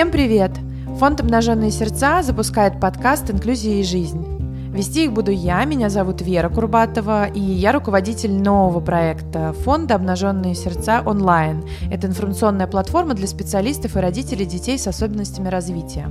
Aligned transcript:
Всем 0.00 0.10
привет! 0.10 0.52
Фонд 0.98 1.20
«Обнаженные 1.20 1.70
сердца» 1.70 2.22
запускает 2.22 2.80
подкаст 2.80 3.30
«Инклюзия 3.30 3.80
и 3.80 3.82
жизнь». 3.82 4.24
Вести 4.72 5.04
их 5.04 5.12
буду 5.12 5.30
я, 5.30 5.62
меня 5.66 5.90
зовут 5.90 6.22
Вера 6.22 6.48
Курбатова, 6.48 7.26
и 7.26 7.38
я 7.38 7.70
руководитель 7.70 8.32
нового 8.32 8.80
проекта 8.80 9.52
фонда 9.52 9.96
«Обнаженные 9.96 10.54
сердца 10.54 11.02
онлайн». 11.04 11.64
Это 11.92 12.06
информационная 12.06 12.66
платформа 12.66 13.12
для 13.12 13.26
специалистов 13.26 13.94
и 13.94 14.00
родителей 14.00 14.46
детей 14.46 14.78
с 14.78 14.86
особенностями 14.86 15.48
развития. 15.48 16.08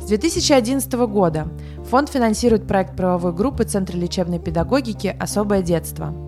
С 0.00 0.06
2011 0.06 0.92
года 0.92 1.48
фонд 1.90 2.10
финансирует 2.10 2.68
проект 2.68 2.94
правовой 2.94 3.32
группы 3.32 3.64
Центра 3.64 3.96
лечебной 3.96 4.38
педагогики 4.38 5.16
«Особое 5.18 5.62
детство». 5.62 6.25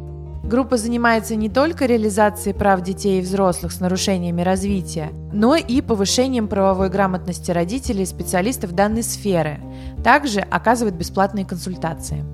Группа 0.49 0.79
занимается 0.79 1.37
не 1.37 1.51
только 1.51 1.85
реализацией 1.85 2.55
прав 2.55 2.81
детей 2.81 3.19
и 3.19 3.23
взрослых 3.23 3.71
с 3.71 3.81
нарушениями 3.81 4.41
развития, 4.41 5.11
но 5.31 5.57
и 5.57 5.83
повышением 5.83 6.49
правовой 6.49 6.89
грамотности 6.89 7.51
родителей 7.51 8.05
и 8.05 8.07
специалистов 8.07 8.73
данной 8.73 9.03
сферы. 9.03 9.61
Также 10.03 10.41
оказывает 10.41 10.97
бесплатные 10.97 11.45
консультации. 11.45 12.25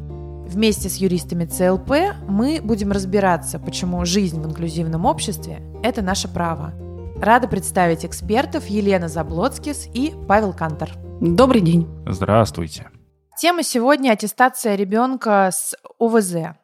Вместе 0.47 0.89
с 0.89 0.99
юристами 0.99 1.45
ЦЛП 1.45 2.15
мы 2.29 2.61
будем 2.63 2.93
разбираться, 2.93 3.59
почему 3.59 4.05
жизнь 4.05 4.41
в 4.41 4.47
инклюзивном 4.47 5.07
обществе– 5.07 5.61
это 5.83 6.01
наше 6.01 6.29
право. 6.29 6.73
Рада 7.17 7.49
представить 7.49 8.05
экспертов 8.05 8.69
Елена 8.69 9.09
Заблоцкис 9.09 9.89
и 9.93 10.15
Павел 10.29 10.53
Кантор. 10.53 10.93
Добрый 11.21 11.63
день. 11.63 11.89
Здравствуйте. 12.07 12.91
Тема 13.37 13.65
сегодня– 13.65 14.11
аттестация 14.13 14.77
ребенка 14.77 15.51
с 15.53 15.75
ОВЗ. 15.99 16.55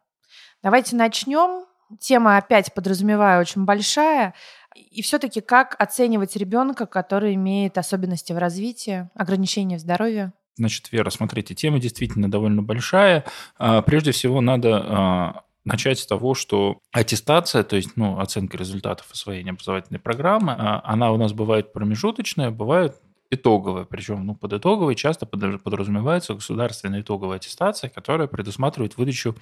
Давайте 0.62 0.96
начнем. 0.96 1.66
Тема 1.98 2.36
опять 2.36 2.72
подразумеваю 2.74 3.40
очень 3.40 3.64
большая. 3.64 4.34
И 4.76 5.02
все-таки 5.02 5.40
как 5.40 5.74
оценивать 5.78 6.36
ребенка, 6.36 6.86
который 6.86 7.34
имеет 7.34 7.78
особенности 7.78 8.32
в 8.32 8.38
развитии, 8.38 9.08
ограничения 9.14 9.76
в 9.76 9.80
здоровье? 9.80 10.32
Значит, 10.56 10.92
Вера, 10.92 11.10
смотрите, 11.10 11.54
тема 11.54 11.78
действительно 11.78 12.30
довольно 12.30 12.62
большая. 12.62 13.24
А, 13.58 13.82
прежде 13.82 14.12
всего, 14.12 14.40
надо 14.40 14.76
а, 14.76 15.42
начать 15.64 15.98
с 15.98 16.06
того, 16.06 16.34
что 16.34 16.78
аттестация, 16.92 17.62
то 17.64 17.76
есть 17.76 17.96
ну, 17.96 18.20
оценка 18.20 18.56
результатов 18.56 19.10
освоения 19.10 19.50
образовательной 19.50 20.00
программы, 20.00 20.54
а, 20.56 20.82
она 20.84 21.12
у 21.12 21.16
нас 21.16 21.32
бывает 21.32 21.72
промежуточная, 21.72 22.50
бывает 22.50 22.96
итоговая, 23.30 23.84
причем 23.84 24.26
ну, 24.26 24.34
под 24.34 24.54
итоговой 24.54 24.94
часто 24.96 25.24
подразумевается 25.24 26.34
государственная 26.34 27.02
итоговая 27.02 27.36
аттестация, 27.36 27.88
которая 27.88 28.26
предусматривает 28.26 28.96
выдачу 28.96 29.36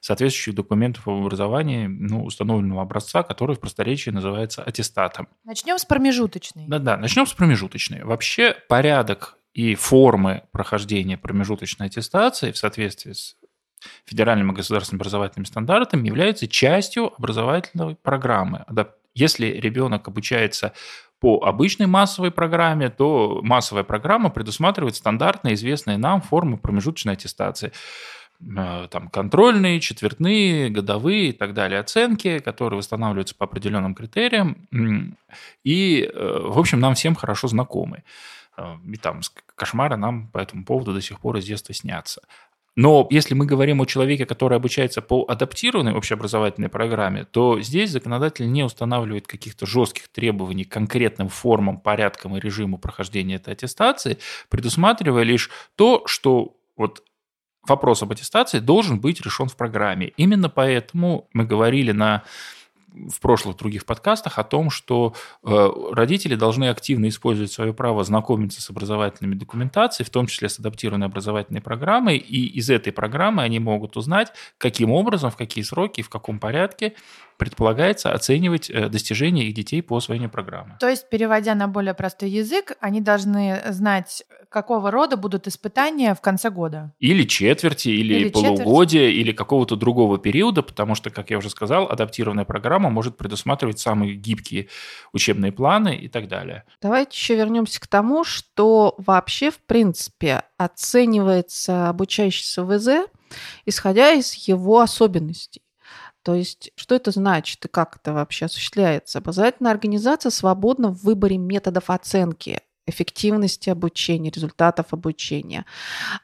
соответствующих 0.00 0.54
документов 0.54 1.06
об 1.06 1.22
образовании 1.22 1.86
ну, 1.86 2.24
установленного 2.24 2.82
образца, 2.82 3.22
который 3.22 3.56
в 3.56 3.60
просторечии 3.60 4.10
называется 4.10 4.62
аттестатом. 4.62 5.28
Начнем 5.44 5.78
с 5.78 5.84
промежуточной. 5.84 6.66
Да-да, 6.66 6.96
начнем 6.96 7.26
с 7.26 7.32
промежуточной. 7.34 8.04
Вообще 8.04 8.56
порядок 8.68 9.36
и 9.52 9.74
формы 9.74 10.44
прохождения 10.50 11.18
промежуточной 11.18 11.86
аттестации 11.86 12.50
в 12.50 12.56
соответствии 12.56 13.12
с 13.12 13.36
федеральными 14.06 14.52
государственными 14.52 15.02
образовательными 15.02 15.46
стандартами 15.46 16.06
является 16.06 16.48
частью 16.48 17.12
образовательной 17.14 17.96
программы. 17.96 18.64
Если 19.14 19.46
ребенок 19.46 20.08
обучается 20.08 20.72
по 21.24 21.42
обычной 21.42 21.86
массовой 21.86 22.30
программе, 22.30 22.90
то 22.90 23.40
массовая 23.42 23.82
программа 23.82 24.28
предусматривает 24.28 24.94
стандартные, 24.94 25.54
известные 25.54 25.96
нам 25.96 26.20
формы 26.20 26.58
промежуточной 26.58 27.14
аттестации 27.14 27.72
э, 28.42 28.88
там 28.90 29.08
контрольные, 29.08 29.80
четвертные, 29.80 30.68
годовые 30.68 31.30
и 31.30 31.32
так 31.32 31.54
далее 31.54 31.80
оценки, 31.80 32.40
которые 32.40 32.76
восстанавливаются 32.76 33.34
по 33.34 33.46
определенным 33.46 33.94
критериям, 33.94 34.68
и, 35.64 36.02
э, 36.02 36.40
в 36.44 36.58
общем, 36.58 36.78
нам 36.80 36.94
всем 36.94 37.14
хорошо 37.14 37.48
знакомы. 37.48 38.02
Э, 38.58 38.76
и 38.86 38.98
там 38.98 39.22
кошмары 39.54 39.96
нам 39.96 40.28
по 40.28 40.36
этому 40.36 40.66
поводу 40.66 40.92
до 40.92 41.00
сих 41.00 41.20
пор 41.20 41.38
из 41.38 41.46
детства 41.46 41.72
снятся. 41.72 42.20
Но 42.76 43.06
если 43.10 43.34
мы 43.34 43.46
говорим 43.46 43.80
о 43.80 43.86
человеке, 43.86 44.26
который 44.26 44.56
обучается 44.56 45.00
по 45.00 45.24
адаптированной 45.28 45.94
общеобразовательной 45.94 46.68
программе, 46.68 47.24
то 47.24 47.60
здесь 47.60 47.90
законодатель 47.90 48.50
не 48.50 48.64
устанавливает 48.64 49.26
каких-то 49.28 49.64
жестких 49.64 50.08
требований 50.08 50.64
к 50.64 50.72
конкретным 50.72 51.28
формам, 51.28 51.78
порядкам 51.78 52.36
и 52.36 52.40
режиму 52.40 52.78
прохождения 52.78 53.36
этой 53.36 53.54
аттестации, 53.54 54.18
предусматривая 54.48 55.22
лишь 55.22 55.50
то, 55.76 56.02
что 56.06 56.56
вот 56.76 57.04
вопрос 57.66 58.02
об 58.02 58.12
аттестации 58.12 58.58
должен 58.58 59.00
быть 59.00 59.20
решен 59.20 59.48
в 59.48 59.56
программе. 59.56 60.08
Именно 60.16 60.48
поэтому 60.48 61.28
мы 61.32 61.44
говорили 61.44 61.92
на 61.92 62.24
в 62.94 63.20
прошлых 63.20 63.56
других 63.56 63.84
подкастах 63.84 64.38
о 64.38 64.44
том, 64.44 64.70
что 64.70 65.14
э, 65.42 65.68
родители 65.92 66.36
должны 66.36 66.68
активно 66.68 67.08
использовать 67.08 67.52
свое 67.52 67.74
право 67.74 68.04
знакомиться 68.04 68.62
с 68.62 68.70
образовательными 68.70 69.34
документацией, 69.34 70.06
в 70.06 70.10
том 70.10 70.26
числе 70.26 70.48
с 70.48 70.58
адаптированной 70.58 71.06
образовательной 71.06 71.60
программой, 71.60 72.18
и 72.18 72.46
из 72.46 72.70
этой 72.70 72.92
программы 72.92 73.42
они 73.42 73.58
могут 73.58 73.96
узнать, 73.96 74.32
каким 74.58 74.92
образом, 74.92 75.30
в 75.30 75.36
какие 75.36 75.64
сроки, 75.64 76.02
в 76.02 76.08
каком 76.08 76.38
порядке 76.38 76.94
предполагается 77.36 78.12
оценивать 78.12 78.70
э, 78.70 78.88
достижения 78.88 79.46
их 79.46 79.54
детей 79.54 79.82
по 79.82 79.96
освоению 79.96 80.30
программы. 80.30 80.76
То 80.78 80.88
есть, 80.88 81.08
переводя 81.10 81.54
на 81.54 81.66
более 81.68 81.94
простой 81.94 82.30
язык, 82.30 82.72
они 82.80 83.00
должны 83.00 83.60
знать, 83.70 84.24
какого 84.48 84.90
рода 84.92 85.16
будут 85.16 85.48
испытания 85.48 86.14
в 86.14 86.20
конце 86.20 86.50
года. 86.50 86.92
Или 87.00 87.24
четверти, 87.24 87.88
или, 87.88 88.14
или 88.14 88.28
полугодия, 88.28 89.08
четверть. 89.08 89.20
или 89.20 89.32
какого-то 89.32 89.74
другого 89.74 90.18
периода, 90.18 90.62
потому 90.62 90.94
что, 90.94 91.10
как 91.10 91.30
я 91.30 91.38
уже 91.38 91.50
сказал, 91.50 91.90
адаптированная 91.90 92.44
программа 92.44 92.83
может 92.90 93.16
предусматривать 93.16 93.78
самые 93.78 94.14
гибкие 94.14 94.68
учебные 95.12 95.52
планы 95.52 95.96
и 95.96 96.08
так 96.08 96.28
далее. 96.28 96.64
Давайте 96.80 97.16
еще 97.16 97.36
вернемся 97.36 97.80
к 97.80 97.86
тому, 97.86 98.24
что 98.24 98.94
вообще, 98.98 99.50
в 99.50 99.58
принципе, 99.60 100.42
оценивается 100.56 101.88
обучающийся 101.88 102.64
ВЗ, 102.64 103.08
исходя 103.66 104.12
из 104.12 104.34
его 104.34 104.80
особенностей. 104.80 105.62
То 106.22 106.34
есть, 106.34 106.72
что 106.74 106.94
это 106.94 107.10
значит 107.10 107.64
и 107.66 107.68
как 107.68 107.96
это 107.96 108.14
вообще 108.14 108.46
осуществляется? 108.46 109.18
Образовательная 109.18 109.72
организация 109.72 110.30
свободна 110.30 110.88
в 110.88 111.02
выборе 111.02 111.36
методов 111.36 111.90
оценки 111.90 112.60
эффективности 112.86 113.70
обучения, 113.70 114.30
результатов 114.30 114.86
обучения. 114.92 115.64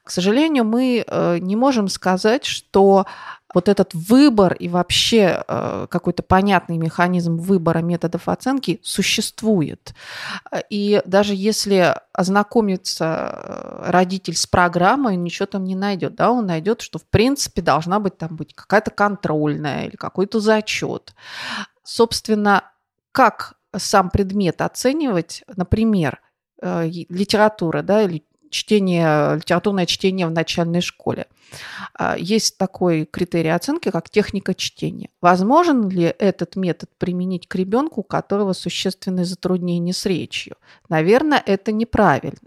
К 0.05 0.11
сожалению, 0.11 0.65
мы 0.65 1.05
э, 1.07 1.39
не 1.39 1.57
можем 1.57 1.89
сказать, 1.89 2.45
что 2.45 3.07
вот 3.53 3.69
этот 3.69 3.95
выбор 3.95 4.53
и 4.55 4.69
вообще 4.69 5.43
э, 5.47 5.87
какой-то 5.91 6.23
понятный 6.23 6.79
механизм 6.79 7.37
выбора 7.37 7.81
методов 7.81 8.29
оценки 8.29 8.81
существует. 8.83 9.95
И 10.69 11.03
даже 11.05 11.35
если 11.35 11.97
ознакомится 12.13 13.33
э, 13.33 13.91
родитель 13.91 14.37
с 14.37 14.47
программой, 14.47 15.17
он 15.17 15.25
ничего 15.25 15.47
там 15.47 15.65
не 15.65 15.75
найдет. 15.75 16.15
Да? 16.15 16.31
Он 16.31 16.47
найдет, 16.47 16.81
что 16.81 16.99
в 16.99 17.07
принципе 17.07 17.63
должна 17.63 17.99
быть 17.99 18.19
там 18.19 18.37
быть 18.37 18.55
какая-то 18.55 18.91
контрольная 18.91 19.87
или 19.87 19.97
какой-то 19.97 20.41
зачет. 20.41 21.15
Собственно, 21.83 22.65
как 23.13 23.55
сам 23.77 24.11
предмет 24.11 24.61
оценивать, 24.63 25.43
например, 25.57 26.21
литература, 26.63 27.83
да, 27.83 28.03
или 28.03 28.23
чтение, 28.51 29.37
литературное 29.37 29.87
чтение 29.87 30.27
в 30.27 30.33
начальной 30.33 30.81
школе. 30.81 31.27
А, 31.95 32.17
есть 32.19 32.59
такой 32.59 33.07
критерий 33.07 33.49
оценки, 33.51 33.91
как 33.91 34.11
техника 34.11 34.55
чтения. 34.55 35.09
Возможен 35.21 35.89
ли 35.89 36.15
этот 36.19 36.57
метод 36.57 36.91
применить 36.99 37.49
к 37.49 37.55
ребенку, 37.55 38.01
у 38.01 38.05
которого 38.05 38.53
существенные 38.53 39.25
затруднения 39.25 39.93
с 39.93 40.05
речью? 40.07 40.57
Наверное, 40.89 41.43
это 41.45 41.73
неправильно. 41.73 42.39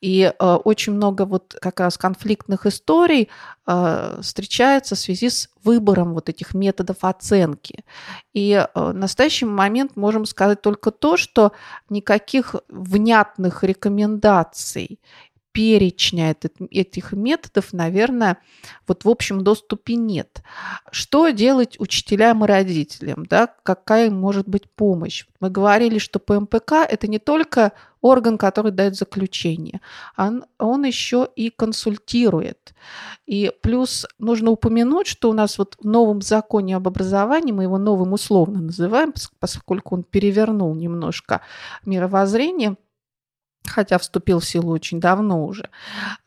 И 0.00 0.32
э, 0.36 0.54
очень 0.64 0.92
много 0.92 1.24
вот 1.24 1.56
как 1.60 1.80
раз 1.80 1.98
конфликтных 1.98 2.66
историй 2.66 3.28
э, 3.66 4.18
встречается 4.22 4.94
в 4.94 4.98
связи 4.98 5.30
с 5.30 5.48
выбором 5.64 6.14
вот 6.14 6.28
этих 6.28 6.54
методов 6.54 6.96
оценки. 7.02 7.84
И 8.32 8.52
э, 8.52 8.66
в 8.74 8.92
настоящий 8.92 9.46
момент 9.46 9.96
можем 9.96 10.26
сказать 10.26 10.62
только 10.62 10.90
то, 10.90 11.16
что 11.16 11.52
никаких 11.88 12.56
внятных 12.68 13.64
рекомендаций 13.64 14.98
перечня 15.52 16.34
этих 16.70 17.12
методов, 17.12 17.72
наверное, 17.72 18.38
вот 18.88 19.04
в 19.04 19.08
общем 19.08 19.44
доступе 19.44 19.94
нет. 19.94 20.42
Что 20.90 21.28
делать 21.30 21.78
учителям 21.78 22.44
и 22.44 22.48
родителям? 22.48 23.26
Да? 23.26 23.48
Какая 23.62 24.10
может 24.10 24.48
быть 24.48 24.70
помощь? 24.70 25.26
Мы 25.40 25.50
говорили, 25.50 25.98
что 25.98 26.18
ПМПК– 26.18 26.72
это 26.88 27.06
не 27.06 27.18
только 27.18 27.72
орган, 28.00 28.36
который 28.36 28.72
дает 28.72 28.96
заключение, 28.96 29.80
он, 30.16 30.44
он 30.58 30.84
еще 30.84 31.28
и 31.36 31.50
консультирует. 31.50 32.74
И 33.26 33.52
плюс 33.62 34.06
нужно 34.18 34.50
упомянуть, 34.50 35.06
что 35.06 35.30
у 35.30 35.32
нас 35.32 35.56
вот 35.58 35.76
в 35.80 35.86
новом 35.86 36.20
законе 36.20 36.76
об 36.76 36.88
образовании, 36.88 37.52
мы 37.52 37.62
его 37.64 37.78
новым 37.78 38.12
условно 38.12 38.60
называем, 38.60 39.14
поскольку 39.38 39.94
он 39.94 40.02
перевернул 40.02 40.74
немножко 40.74 41.42
мировоззрение– 41.84 42.76
хотя 43.66 43.98
вступил 43.98 44.40
в 44.40 44.44
силу 44.44 44.72
очень 44.72 45.00
давно 45.00 45.44
уже. 45.44 45.70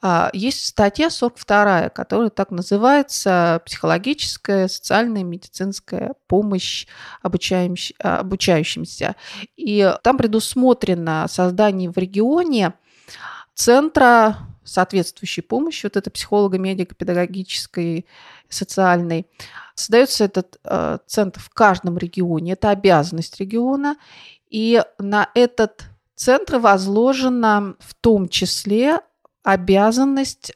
А, 0.02 0.30
есть 0.34 0.66
статья 0.66 1.10
42, 1.10 1.90
которая 1.90 2.30
так 2.30 2.52
называется 2.52 3.62
«Психологическая, 3.66 4.68
социальная, 4.68 5.24
медицинская 5.24 6.14
помощь 6.28 6.88
обучающимся». 7.22 9.16
И 9.56 9.94
там 10.04 10.18
предусмотрено 10.18 11.26
создание 11.30 11.90
в 11.90 11.98
регионе 11.98 12.74
центра 13.54 14.38
соответствующей 14.64 15.42
помощи, 15.42 15.86
вот 15.86 15.96
это 15.96 16.10
психолого-медико-педагогической, 16.10 18.06
социальной. 18.50 19.28
Создается 19.76 20.24
этот 20.26 20.60
э, 20.64 20.98
центр 21.06 21.40
в 21.40 21.50
каждом 21.50 21.98
регионе, 21.98 22.54
это 22.54 22.70
обязанность 22.72 23.40
региона, 23.40 23.96
и 24.50 24.84
на 24.98 25.30
этот 25.36 25.86
центр 26.16 26.58
возложена 26.58 27.76
в 27.80 27.94
том 27.96 28.28
числе 28.30 29.00
обязанность 29.44 30.54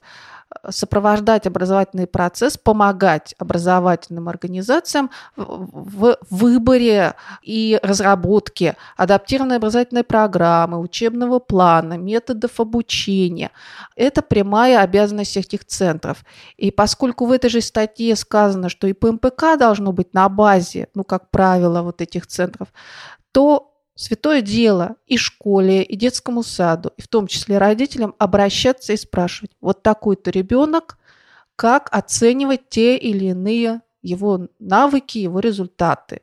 сопровождать 0.69 1.45
образовательный 1.45 2.07
процесс, 2.07 2.57
помогать 2.57 3.35
образовательным 3.38 4.27
организациям 4.29 5.09
в 5.35 6.17
выборе 6.29 7.13
и 7.44 7.79
разработке 7.83 8.75
адаптированной 8.97 9.57
образовательной 9.57 10.03
программы, 10.03 10.79
учебного 10.79 11.39
плана, 11.39 11.97
методов 11.97 12.59
обучения. 12.59 13.51
Это 13.95 14.21
прямая 14.21 14.81
обязанность 14.81 15.38
этих 15.38 15.65
центров. 15.65 16.25
И 16.57 16.71
поскольку 16.71 17.25
в 17.25 17.31
этой 17.31 17.50
же 17.50 17.61
статье 17.61 18.15
сказано, 18.15 18.69
что 18.69 18.88
и 18.88 18.94
ПМПК 18.94 19.57
должно 19.57 19.91
быть 19.91 20.13
на 20.13 20.27
базе, 20.29 20.88
ну, 20.95 21.03
как 21.03 21.29
правило, 21.29 21.83
вот 21.83 22.01
этих 22.01 22.25
центров, 22.25 22.69
то 23.31 23.69
святое 23.99 24.41
дело 24.41 24.95
и 25.07 25.17
школе, 25.17 25.83
и 25.83 25.95
детскому 25.97 26.41
саду, 26.41 26.93
и 26.95 27.01
в 27.01 27.09
том 27.09 27.27
числе 27.27 27.57
родителям 27.57 28.15
обращаться 28.17 28.93
и 28.93 28.97
спрашивать, 28.97 29.51
вот 29.59 29.83
такой-то 29.83 30.31
ребенок, 30.31 30.97
как 31.57 31.89
оценивать 31.91 32.69
те 32.69 32.95
или 32.95 33.25
иные 33.25 33.81
его 34.01 34.47
навыки, 34.57 35.17
его 35.17 35.39
результаты 35.41 36.21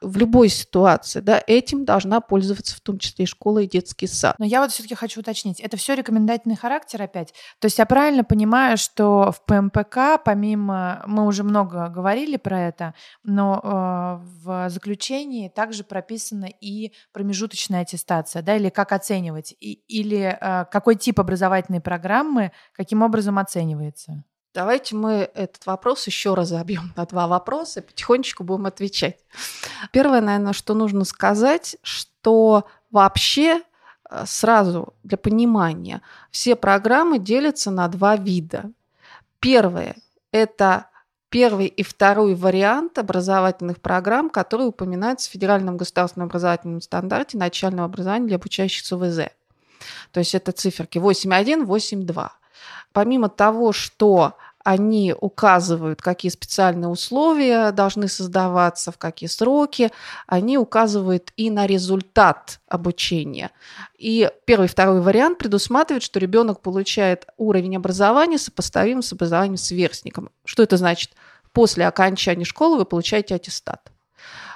в 0.00 0.16
любой 0.16 0.48
ситуации, 0.48 1.20
да, 1.20 1.42
этим 1.46 1.84
должна 1.84 2.20
пользоваться 2.20 2.76
в 2.76 2.80
том 2.80 2.98
числе 2.98 3.24
и 3.24 3.28
школа, 3.28 3.60
и 3.60 3.68
детский 3.68 4.06
сад. 4.06 4.36
Но 4.38 4.44
я 4.44 4.60
вот 4.60 4.70
все-таки 4.70 4.94
хочу 4.94 5.20
уточнить, 5.20 5.60
это 5.60 5.76
все 5.76 5.94
рекомендательный 5.94 6.56
характер 6.56 7.02
опять? 7.02 7.34
То 7.58 7.66
есть 7.66 7.78
я 7.78 7.86
правильно 7.86 8.24
понимаю, 8.24 8.76
что 8.76 9.32
в 9.32 9.44
ПМПК, 9.44 10.22
помимо, 10.24 11.02
мы 11.06 11.26
уже 11.26 11.42
много 11.44 11.88
говорили 11.88 12.36
про 12.36 12.60
это, 12.60 12.94
но 13.22 13.60
э, 13.62 14.24
в 14.44 14.70
заключении 14.70 15.48
также 15.48 15.84
прописана 15.84 16.46
и 16.46 16.92
промежуточная 17.12 17.82
аттестация, 17.82 18.42
да, 18.42 18.56
или 18.56 18.68
как 18.68 18.92
оценивать, 18.92 19.54
и, 19.60 19.72
или 19.88 20.38
э, 20.40 20.64
какой 20.70 20.96
тип 20.96 21.20
образовательной 21.20 21.80
программы, 21.80 22.52
каким 22.72 23.02
образом 23.02 23.38
оценивается? 23.38 24.24
Давайте 24.58 24.96
мы 24.96 25.30
этот 25.34 25.66
вопрос 25.66 26.04
еще 26.08 26.34
разобьем 26.34 26.92
на 26.96 27.06
два 27.06 27.28
вопроса, 27.28 27.80
потихонечку 27.80 28.42
будем 28.42 28.66
отвечать. 28.66 29.18
Первое, 29.92 30.20
наверное, 30.20 30.52
что 30.52 30.74
нужно 30.74 31.04
сказать, 31.04 31.76
что 31.82 32.66
вообще 32.90 33.62
э, 34.10 34.24
сразу 34.26 34.94
для 35.04 35.16
понимания 35.16 36.02
все 36.32 36.56
программы 36.56 37.20
делятся 37.20 37.70
на 37.70 37.86
два 37.86 38.16
вида. 38.16 38.72
Первое– 39.38 39.94
это 40.32 40.88
первый 41.28 41.66
и 41.66 41.84
второй 41.84 42.34
вариант 42.34 42.98
образовательных 42.98 43.80
программ, 43.80 44.28
которые 44.28 44.66
упоминаются 44.66 45.30
в 45.30 45.32
Федеральном 45.34 45.76
государственном 45.76 46.26
образовательном 46.26 46.80
стандарте 46.80 47.38
начального 47.38 47.84
образования 47.84 48.26
для 48.26 48.36
обучающихся 48.38 48.96
ВЗ. 48.96 49.28
То 50.10 50.18
есть 50.18 50.34
это 50.34 50.50
циферки 50.50 50.98
8.1, 50.98 51.64
8.2. 51.64 52.30
Помимо 52.92 53.28
того, 53.28 53.72
что 53.72 54.34
они 54.68 55.14
указывают, 55.18 56.02
какие 56.02 56.30
специальные 56.30 56.90
условия 56.90 57.72
должны 57.72 58.06
создаваться, 58.06 58.92
в 58.92 58.98
какие 58.98 59.26
сроки. 59.26 59.90
Они 60.26 60.58
указывают 60.58 61.32
и 61.38 61.48
на 61.48 61.66
результат 61.66 62.60
обучения. 62.68 63.50
И 63.98 64.30
первый 64.44 64.68
второй 64.68 65.00
вариант 65.00 65.38
предусматривает, 65.38 66.02
что 66.02 66.20
ребенок 66.20 66.60
получает 66.60 67.24
уровень 67.38 67.78
образования 67.78 68.36
сопоставимый 68.36 69.02
с 69.02 69.10
образованием 69.10 69.56
сверстником. 69.56 70.28
Что 70.44 70.62
это 70.62 70.76
значит? 70.76 71.12
После 71.52 71.86
окончания 71.86 72.44
школы 72.44 72.76
вы 72.76 72.84
получаете 72.84 73.36
аттестат. 73.36 73.90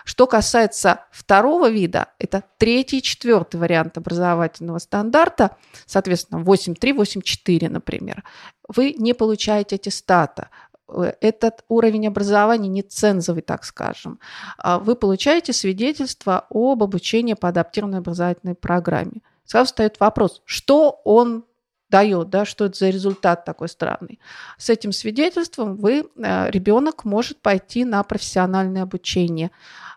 Что 0.05 0.27
касается 0.27 1.01
второго 1.11 1.71
вида, 1.71 2.09
это 2.19 2.43
третий 2.59 3.03
четвертый 3.03 3.57
вариант 3.61 3.99
образовательного 3.99 4.79
стандарта, 4.79 5.57
соответственно, 5.87 6.43
8.3, 6.43 6.97
8.4, 6.97 7.69
например, 7.69 8.25
вы 8.69 8.95
не 8.99 9.15
получаете 9.15 9.77
аттестата. 9.77 10.51
Этот 11.21 11.65
уровень 11.69 12.07
образования 12.07 12.69
не 12.69 12.83
цензовый, 12.83 13.43
так 13.43 13.65
скажем. 13.65 14.19
А 14.59 14.79
вы 14.79 14.95
получаете 14.95 15.53
свидетельство 15.53 16.47
об 16.51 16.83
обучении 16.83 17.35
по 17.35 17.49
адаптированной 17.49 17.99
образовательной 17.99 18.55
программе. 18.55 19.23
Сразу 19.45 19.67
встает 19.67 20.01
вопрос, 20.01 20.43
что 20.45 21.01
он 21.05 21.45
дает, 21.93 22.31
да, 22.31 22.45
что 22.45 22.65
это 22.65 22.79
за 22.79 22.89
результат 22.89 23.45
такой 23.45 23.69
странный. 23.69 24.19
С 24.57 24.71
этим 24.71 24.93
свидетельством 24.93 25.77
вы, 25.77 26.09
э, 26.17 26.51
ребенок 26.51 27.05
может 27.05 27.41
пойти 27.43 27.85
на 27.85 28.03
профессиональное 28.03 28.83
обучение. 28.83 29.51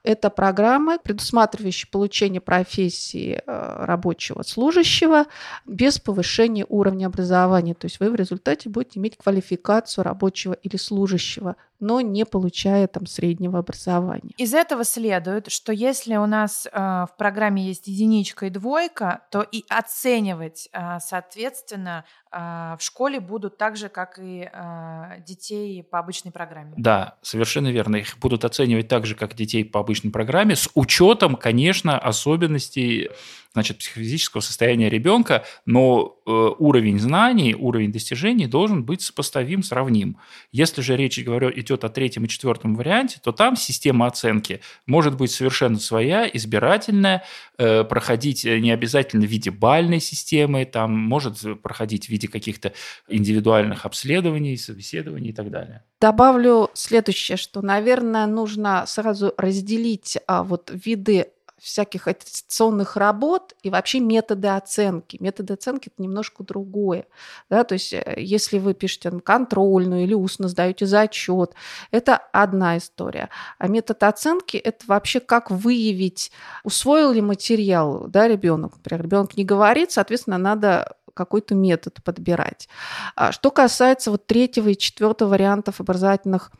Это 0.05 0.29
программы, 0.29 0.99
предусматривающие 0.99 1.89
получение 1.89 2.39
профессии 2.39 3.41
э, 3.43 3.85
рабочего 3.85 4.43
служащего 4.43 5.25
без 5.65 5.97
повышения 5.97 6.63
уровня 6.69 7.07
образования. 7.07 7.73
То 7.73 7.85
есть 7.85 7.99
вы 7.99 8.11
в 8.11 8.15
результате 8.15 8.69
будете 8.69 8.99
иметь 8.99 9.17
квалификацию 9.17 10.03
рабочего 10.03 10.53
или 10.53 10.77
служащего, 10.77 11.55
но 11.79 12.01
не 12.01 12.23
получая 12.23 12.87
там 12.87 13.07
среднего 13.07 13.57
образования. 13.57 14.31
Из 14.37 14.53
этого 14.53 14.83
следует, 14.83 15.49
что 15.51 15.73
если 15.73 16.15
у 16.17 16.27
нас 16.27 16.67
э, 16.71 16.77
в 16.79 17.09
программе 17.17 17.65
есть 17.65 17.87
единичка 17.87 18.45
и 18.45 18.49
двойка, 18.51 19.21
то 19.31 19.41
и 19.41 19.65
оценивать, 19.69 20.69
э, 20.71 20.99
соответственно, 20.99 22.05
в 22.35 22.77
школе 22.81 23.21
будут 23.21 23.57
так 23.57 23.77
же, 23.77 23.87
как 23.87 24.19
и 24.19 24.49
а, 24.51 25.19
детей 25.25 25.81
по 25.83 25.99
обычной 25.99 26.33
программе. 26.33 26.73
Да, 26.75 27.15
совершенно 27.21 27.71
верно. 27.71 27.95
Их 27.95 28.17
будут 28.19 28.43
оценивать 28.43 28.89
так 28.89 29.05
же, 29.05 29.15
как 29.15 29.35
детей 29.35 29.63
по 29.63 29.79
обычной 29.79 30.11
программе, 30.11 30.57
с 30.57 30.69
учетом, 30.75 31.37
конечно, 31.37 31.97
особенностей 31.97 33.09
значит, 33.55 33.77
психофизического 33.77 34.41
состояния 34.41 34.89
ребенка, 34.89 35.45
но 35.65 36.19
э, 36.25 36.29
уровень 36.59 36.99
знаний, 36.99 37.55
уровень 37.55 37.93
достижений 37.93 38.47
должен 38.47 38.83
быть 38.83 39.01
сопоставим, 39.01 39.63
сравним. 39.63 40.17
Если 40.51 40.81
же 40.81 40.97
речь 40.97 41.23
говорю, 41.23 41.49
идет 41.55 41.85
о 41.85 41.89
третьем 41.89 42.25
и 42.25 42.27
четвертом 42.27 42.75
варианте, 42.75 43.17
то 43.23 43.31
там 43.31 43.55
система 43.55 44.07
оценки 44.07 44.59
может 44.85 45.15
быть 45.15 45.31
совершенно 45.31 45.79
своя, 45.79 46.29
избирательная, 46.31 47.23
э, 47.57 47.85
проходить 47.85 48.43
не 48.43 48.71
обязательно 48.71 49.25
в 49.25 49.29
виде 49.29 49.51
бальной 49.51 50.01
системы, 50.01 50.65
там 50.65 50.91
может 50.91 51.37
проходить 51.63 52.07
в 52.07 52.09
виде 52.09 52.27
каких-то 52.27 52.73
индивидуальных 53.07 53.85
обследований, 53.85 54.57
собеседований 54.57 55.29
и 55.29 55.33
так 55.33 55.49
далее. 55.49 55.85
Добавлю 56.01 56.69
следующее, 56.73 57.37
что, 57.37 57.61
наверное, 57.61 58.27
нужно 58.27 58.83
сразу 58.85 59.33
разделить 59.37 60.17
а, 60.27 60.43
вот 60.43 60.69
виды 60.73 61.27
всяких 61.65 62.07
аттестационных 62.07 62.95
работ 62.95 63.55
и 63.63 63.71
вообще 63.71 63.99
методы 63.99 64.49
оценки. 64.49 65.17
Методы 65.19 65.55
оценки– 65.55 65.87
это 65.93 66.01
немножко 66.01 66.43
другое. 66.43 67.07
Да? 67.49 67.63
То 67.63 67.73
есть 67.73 67.91
э, 67.91 68.13
если 68.17 68.59
вы 68.59 68.75
пишете 68.75 69.09
контрольную 69.19 70.03
или 70.03 70.13
устно 70.13 70.47
сдаете 70.47 70.85
зачет, 70.85 71.55
это 71.89 72.17
одна 72.31 72.77
история. 72.77 73.29
А 73.57 73.67
метод 73.67 74.03
оценки– 74.03 74.57
это 74.63 74.85
вообще 74.85 75.19
как 75.19 75.49
выявить, 75.49 76.31
усвоил 76.63 77.11
ли 77.11 77.21
материал 77.21 78.05
да, 78.07 78.27
ребенок. 78.27 78.73
Например, 78.77 79.03
ребенок 79.03 79.35
не 79.35 79.43
говорит, 79.43 79.91
соответственно, 79.91 80.37
надо 80.37 80.95
какой-то 81.15 81.55
метод 81.55 81.97
подбирать. 82.03 82.69
А 83.15 83.31
что 83.31 83.49
касается 83.49 84.11
вот 84.11 84.27
третьего 84.27 84.69
и 84.69 84.77
четвертого 84.77 85.29
вариантов 85.29 85.79
образовательных 85.79 86.51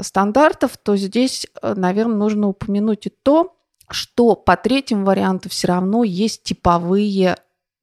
стандартов, 0.00 0.78
то 0.78 0.96
здесь, 0.96 1.46
э, 1.60 1.74
наверное, 1.76 2.16
нужно 2.16 2.48
упомянуть 2.48 3.06
и 3.06 3.10
то, 3.10 3.54
что 3.92 4.34
по 4.34 4.56
третьему 4.56 5.04
варианту 5.04 5.48
все 5.48 5.68
равно 5.68 6.04
есть 6.04 6.42
типовые 6.42 7.36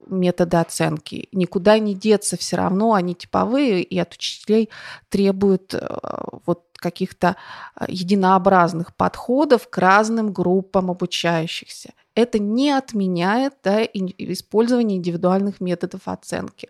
методы 0.09 0.57
оценки. 0.57 1.29
Никуда 1.31 1.79
не 1.79 1.93
деться 1.93 2.37
все 2.37 2.57
равно, 2.57 2.93
они 2.93 3.15
типовые, 3.15 3.83
и 3.83 3.97
от 3.99 4.13
учителей 4.13 4.69
требуют 5.09 5.73
э, 5.73 5.87
вот 6.45 6.63
каких-то 6.73 7.35
э, 7.75 7.85
единообразных 7.87 8.95
подходов 8.95 9.69
к 9.69 9.77
разным 9.77 10.33
группам 10.33 10.91
обучающихся. 10.91 11.93
Это 12.15 12.39
не 12.39 12.71
отменяет 12.71 13.53
да, 13.63 13.83
использование 13.83 14.97
индивидуальных 14.97 15.61
методов 15.61 16.01
оценки. 16.05 16.69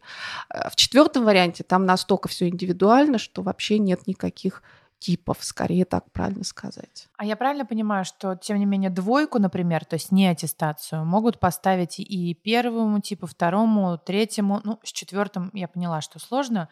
Э, 0.54 0.70
в 0.70 0.76
четвертом 0.76 1.26
варианте 1.26 1.64
там 1.64 1.86
настолько 1.86 2.28
все 2.28 2.50
индивидуально, 2.50 3.18
что 3.18 3.42
вообще 3.42 3.80
нет 3.80 4.08
никаких 4.08 4.64
типов, 5.00 5.38
скорее 5.44 5.86
так 5.86 6.12
правильно 6.12 6.44
сказать. 6.44 7.08
А 7.18 7.26
я 7.26 7.36
правильно 7.36 7.66
понимаю, 7.66 8.06
что, 8.06 8.36
тем 8.36 8.60
не 8.60 8.66
менее, 8.66 8.90
двойку, 8.90 9.40
например, 9.40 9.86
то 9.86 9.96
есть 9.96 10.12
не 10.12 10.28
аттестацию, 10.28 11.06
могут 11.06 11.40
поставить 11.40 12.00
и 12.00 12.34
первому 12.36 13.00
типу, 13.00 13.26
второму, 13.26 13.98
третьему, 13.98 14.62
ну, 14.64 14.80
с 14.84 14.92
четвертым 14.92 15.50
я 15.54 15.68
поняла, 15.68 16.02
что 16.02 16.20
сложно. 16.20 16.70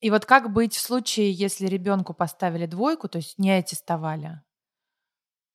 И 0.00 0.10
вот 0.10 0.24
как 0.24 0.52
быть 0.52 0.74
в 0.74 0.80
случае, 0.80 1.32
если 1.32 1.66
ребенку 1.66 2.14
поставили 2.14 2.66
двойку, 2.66 3.08
то 3.08 3.18
есть 3.18 3.38
не 3.38 3.50
аттестовали, 3.50 4.40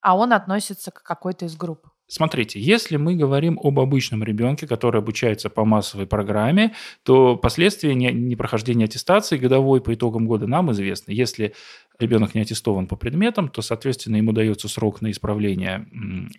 а 0.02 0.16
он 0.16 0.34
относится 0.34 0.92
к 0.92 1.02
какой-то 1.04 1.46
из 1.46 1.56
групп? 1.56 1.90
Смотрите, 2.10 2.58
если 2.58 2.96
мы 2.96 3.16
говорим 3.16 3.60
об 3.62 3.80
обычном 3.80 4.24
ребенке, 4.24 4.66
который 4.66 5.02
обучается 5.02 5.50
по 5.50 5.66
массовой 5.66 6.08
программе, 6.08 6.74
то 7.04 7.36
последствия 7.36 7.94
непрохождения 7.96 8.86
аттестации 8.86 9.38
годовой 9.38 9.82
по 9.82 9.94
итогам 9.94 10.26
года 10.26 10.48
нам 10.48 10.72
известны. 10.72 11.12
Если 11.12 11.54
ребенок 12.00 12.36
не 12.36 12.42
аттестован 12.42 12.88
по 12.88 12.96
предметам, 12.96 13.50
то, 13.50 13.62
соответственно, 13.62 14.18
ему 14.18 14.32
дается 14.32 14.68
срок 14.68 15.02
на 15.02 15.12
исправление 15.12 15.88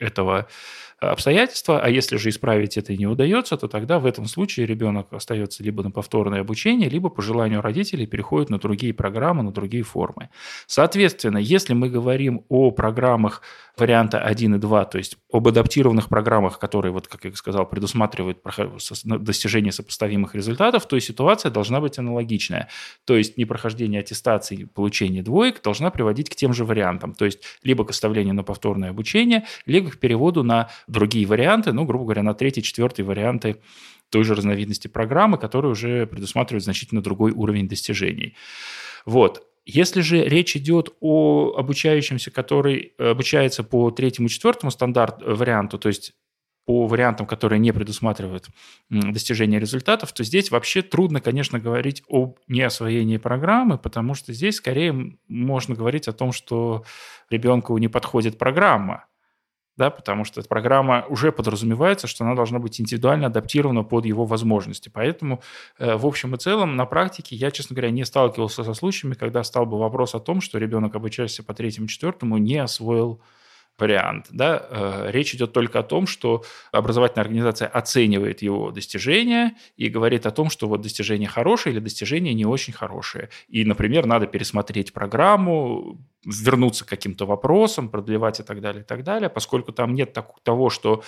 этого 0.00 0.49
обстоятельства, 1.00 1.81
а 1.81 1.88
если 1.88 2.17
же 2.17 2.29
исправить 2.29 2.77
это 2.77 2.93
и 2.93 2.99
не 2.99 3.07
удается, 3.07 3.57
то 3.57 3.69
тогда 3.69 4.00
в 4.00 4.07
этом 4.07 4.27
случае 4.27 4.67
ребенок 4.67 5.12
остается 5.12 5.62
либо 5.62 5.85
на 5.85 5.93
повторное 5.93 6.41
обучение, 6.41 6.88
либо 6.88 7.09
по 7.09 7.23
желанию 7.23 7.61
родителей 7.61 8.07
переходит 8.07 8.50
на 8.50 8.59
другие 8.59 8.93
программы, 8.93 9.45
на 9.45 9.53
другие 9.53 9.85
формы. 9.85 10.31
Соответственно, 10.67 11.38
если 11.38 11.73
мы 11.73 11.88
говорим 11.88 12.45
о 12.49 12.73
программах 12.73 13.43
варианта 13.77 14.19
1 14.19 14.57
и 14.57 14.59
2, 14.59 14.85
то 14.87 14.99
есть 14.99 15.19
об 15.33 15.47
адаптированных 15.47 16.09
программах, 16.09 16.59
которые, 16.59 16.91
вот, 16.91 17.07
как 17.07 17.25
я 17.25 17.33
сказал, 17.35 17.65
предусматривают 17.69 18.38
достижение 19.05 19.71
сопоставимых 19.71 20.35
результатов, 20.35 20.87
то 20.87 20.99
ситуация 20.99 21.53
должна 21.53 21.81
быть 21.81 21.99
аналогичная. 21.99 22.69
То 23.05 23.17
есть 23.17 23.37
непрохождение 23.37 24.00
аттестации 24.00 24.57
и 24.57 24.65
получение 24.65 25.23
двоек 25.23 25.48
должна 25.62 25.90
приводить 25.90 26.31
к 26.31 26.37
тем 26.37 26.52
же 26.52 26.64
вариантам, 26.64 27.14
то 27.14 27.25
есть 27.25 27.40
либо 27.62 27.85
к 27.85 27.90
оставлению 27.90 28.35
на 28.35 28.43
повторное 28.43 28.90
обучение, 28.90 29.45
либо 29.67 29.90
к 29.90 29.99
переводу 29.99 30.43
на 30.43 30.71
другие 30.87 31.26
варианты, 31.26 31.73
ну, 31.73 31.85
грубо 31.85 32.05
говоря, 32.05 32.23
на 32.23 32.35
третий, 32.35 32.62
четвертый 32.62 33.05
варианты 33.05 33.57
той 34.11 34.25
же 34.25 34.35
разновидности 34.35 34.88
программы, 34.88 35.38
которые 35.38 35.73
уже 35.73 36.07
предусматривают 36.07 36.64
значительно 36.64 37.02
другой 37.02 37.33
уровень 37.33 37.69
достижений. 37.69 38.35
Вот. 39.05 39.45
Если 39.67 40.00
же 40.00 40.25
речь 40.25 40.57
идет 40.57 40.95
о 41.00 41.55
обучающемся, 41.59 42.31
который 42.31 42.95
обучается 42.99 43.62
по 43.62 43.90
третьему, 43.90 44.28
четвертому 44.28 44.71
стандарт 44.71 45.21
э, 45.21 45.35
варианту, 45.35 45.78
то 45.78 45.88
есть 45.88 46.14
по 46.69 46.87
вариантам, 46.87 47.27
которые 47.27 47.61
не 47.61 47.73
предусматривают 47.73 48.51
достижение 48.91 49.59
результатов, 49.59 50.13
то 50.13 50.23
здесь 50.23 50.51
вообще 50.51 50.83
трудно, 50.83 51.19
конечно, 51.19 51.59
говорить 51.59 52.03
об 52.11 52.41
неосвоении 52.47 53.17
программы, 53.17 53.79
потому 53.79 54.13
что 54.13 54.35
здесь 54.35 54.57
скорее 54.57 55.17
можно 55.29 55.75
говорить 55.75 56.09
о 56.09 56.13
том, 56.13 56.31
что 56.31 56.85
ребенку 57.31 57.79
не 57.79 57.89
подходит 57.89 58.37
программа 58.37 59.07
да, 59.79 59.91
потому 59.91 60.25
что 60.25 60.41
эта 60.41 60.49
программа 60.49 61.07
уже 61.09 61.31
подразумевается, 61.31 62.09
что 62.09 62.25
она 62.25 62.35
должна 62.35 62.59
быть 62.59 62.81
индивидуально 62.81 63.29
адаптирована 63.29 63.85
под 63.85 64.07
его 64.07 64.25
возможности. 64.25 64.91
Поэтому, 64.93 65.41
э, 65.79 65.95
в 65.95 66.05
общем 66.05 66.35
и 66.35 66.39
целом, 66.39 66.75
на 66.75 66.85
практике 66.85 67.37
я, 67.37 67.53
честно 67.53 67.75
говоря, 67.77 67.93
не 67.93 68.05
сталкивался 68.05 68.65
со 68.65 68.75
случаями, 68.75 69.15
когда 69.15 69.45
стал 69.45 69.67
бы 69.67 69.79
вопрос 69.79 70.17
о 70.17 70.19
том, 70.19 70.41
что 70.41 70.59
ребенок, 70.59 70.97
обучающийся 70.97 71.45
по 71.45 71.55
третьему, 71.55 71.87
четвертому, 71.87 72.39
не 72.39 72.57
освоил 72.57 73.23
вариант. 73.78 74.26
Да? 74.30 74.66
Э, 74.70 75.11
речь 75.11 75.35
идет 75.35 75.52
только 75.52 75.78
о 75.78 75.82
том, 75.82 76.06
что 76.06 76.44
образовательная 76.73 77.25
организация 77.25 77.68
оценивает 77.68 78.42
его 78.42 78.70
достижения 78.70 79.56
и 79.76 79.88
говорит 79.88 80.26
о 80.26 80.30
том, 80.30 80.50
что 80.50 80.68
вот 80.68 80.80
достижение 80.80 81.28
хорошее 81.28 81.75
или 81.75 81.80
достижение 81.80 82.35
не 82.35 82.44
очень 82.44 82.73
хорошее. 82.73 83.30
И, 83.49 83.64
например, 83.64 84.06
надо 84.06 84.26
пересмотреть 84.26 84.92
программу, 84.92 85.99
вернуться 86.25 86.85
к 86.85 86.88
каким-то 86.88 87.26
вопросам, 87.26 87.88
продлевать 87.88 88.40
и 88.40 88.42
так 88.42 88.61
далее, 88.61 88.82
и 88.82 88.85
так 88.85 89.04
далее. 89.04 89.28
Поскольку 89.28 89.73
там 89.73 89.94
нет 89.94 90.16
того, 90.42 90.70
что 90.70 91.02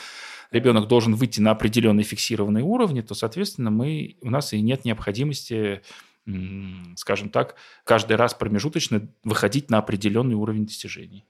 ребенок 0.50 0.88
должен 0.88 1.14
выйти 1.14 1.40
на 1.40 1.50
определенные 1.52 2.04
фиксированные 2.04 2.64
уровни, 2.64 3.00
то, 3.00 3.14
соответственно, 3.14 3.70
мы, 3.70 4.16
у 4.22 4.30
нас 4.30 4.52
и 4.52 4.60
нет 4.60 4.84
необходимости 4.84 5.82
скажем 6.96 7.30
так, 7.30 7.56
каждый 7.84 8.16
раз 8.16 8.34
промежуточно 8.34 9.08
выходить 9.24 9.70
на 9.70 9.78
определенный 9.78 10.34
уровень 10.34 10.66
достижений. 10.66 11.24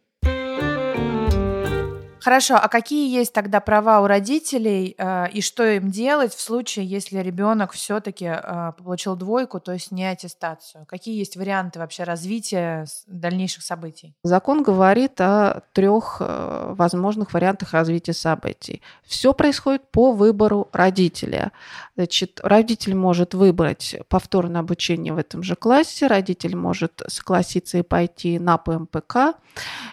Хорошо, 2.20 2.56
а 2.56 2.68
какие 2.68 3.10
есть 3.10 3.32
тогда 3.32 3.60
права 3.60 4.00
у 4.00 4.06
родителей 4.06 4.94
э, 4.96 5.30
и 5.30 5.40
что 5.40 5.64
им 5.64 5.90
делать 5.90 6.34
в 6.34 6.40
случае, 6.40 6.86
если 6.86 7.18
ребенок 7.18 7.72
все-таки 7.72 8.26
э, 8.26 8.72
получил 8.76 9.16
двойку, 9.16 9.60
то 9.60 9.72
есть 9.72 9.90
не 9.90 10.04
аттестацию? 10.04 10.84
Какие 10.86 11.18
есть 11.18 11.36
варианты 11.36 11.78
вообще 11.78 12.04
развития 12.04 12.86
дальнейших 13.06 13.62
событий? 13.62 14.14
Закон 14.22 14.62
говорит 14.62 15.20
о 15.20 15.62
трех 15.72 16.18
э, 16.20 16.74
возможных 16.76 17.32
вариантах 17.32 17.72
развития 17.72 18.12
событий. 18.12 18.82
Все 19.04 19.32
происходит 19.32 19.90
по 19.90 20.12
выбору 20.12 20.68
родителя. 20.72 21.52
Значит, 21.96 22.40
родитель 22.42 22.94
может 22.94 23.34
выбрать 23.34 23.96
повторное 24.08 24.60
обучение 24.60 25.12
в 25.12 25.18
этом 25.18 25.42
же 25.42 25.54
классе, 25.54 26.06
родитель 26.06 26.56
может 26.56 27.02
согласиться 27.08 27.78
и 27.78 27.82
пойти 27.82 28.38
на 28.38 28.58
ПМПК, 28.58 29.34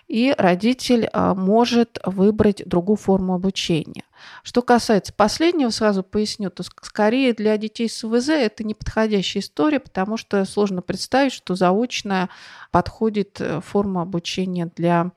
и 0.08 0.34
родитель 0.38 1.10
э, 1.12 1.34
может 1.34 2.00
выбрать 2.18 2.68
другую 2.68 2.98
форму 2.98 3.36
обучения. 3.36 4.04
Что 4.44 4.62
касается 4.62 5.14
последнего, 5.14 5.70
сразу 5.70 6.04
поясню, 6.04 6.50
то 6.50 6.64
скорее 6.64 7.34
для 7.34 7.58
детей 7.58 7.88
с 7.88 8.04
ВЗ 8.04 8.30
это 8.30 8.64
неподходящая 8.64 9.44
история, 9.44 9.80
потому 9.80 10.18
что 10.18 10.44
сложно 10.46 10.82
представить, 10.82 11.32
что 11.32 11.56
заочная 11.56 12.30
подходит 12.72 13.40
э, 13.40 13.62
форма 13.62 14.02
обучения 14.02 14.72
для 14.76 15.12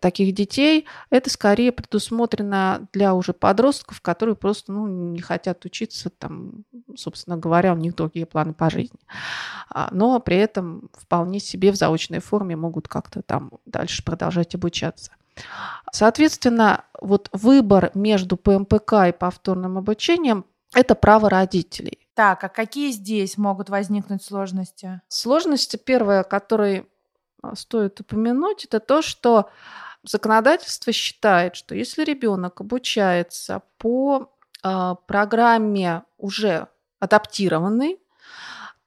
таких 0.00 0.34
детей. 0.34 0.86
Это 1.08 1.30
скорее 1.30 1.72
предусмотрено 1.72 2.86
для 2.92 3.14
уже 3.14 3.32
подростков, 3.32 4.02
которые 4.02 4.36
просто 4.36 4.72
ну, 4.72 4.86
не 4.86 5.20
хотят 5.20 5.64
учиться, 5.64 6.10
там, 6.10 6.64
собственно 6.94 7.38
говоря, 7.38 7.72
у 7.72 7.76
них 7.76 7.94
другие 7.94 8.26
планы 8.26 8.52
по 8.52 8.68
жизни. 8.68 8.98
А, 9.70 9.88
но 9.92 10.20
при 10.20 10.36
этом 10.36 10.90
вполне 10.92 11.40
себе 11.40 11.72
в 11.72 11.76
заочной 11.76 12.20
форме 12.20 12.54
могут 12.56 12.86
как-то 12.86 13.22
там 13.22 13.52
дальше 13.64 14.04
продолжать 14.04 14.54
обучаться. 14.54 15.12
Соответственно, 15.92 16.84
вот 17.00 17.28
выбор 17.32 17.90
между 17.94 18.36
ПМПК 18.36 19.08
и 19.08 19.12
повторным 19.12 19.78
обучением– 19.78 20.44
это 20.74 20.94
право 20.94 21.30
родителей. 21.30 22.08
Так, 22.14 22.44
а 22.44 22.48
какие 22.48 22.90
здесь 22.90 23.36
могут 23.38 23.68
возникнуть 23.70 24.22
сложности? 24.22 25.00
Сложности 25.08 25.76
первая, 25.76 26.22
которой 26.22 26.88
а, 27.42 27.56
стоит 27.56 28.00
упомянуть, 28.00 28.64
это 28.64 28.80
то, 28.80 29.02
что 29.02 29.50
законодательство 30.02 30.92
считает, 30.92 31.56
что 31.56 31.74
если 31.74 32.04
ребенок 32.04 32.60
обучается 32.60 33.62
по 33.78 34.30
э, 34.62 34.94
программе 35.06 36.02
уже 36.18 36.68
адаптированной, 37.00 37.98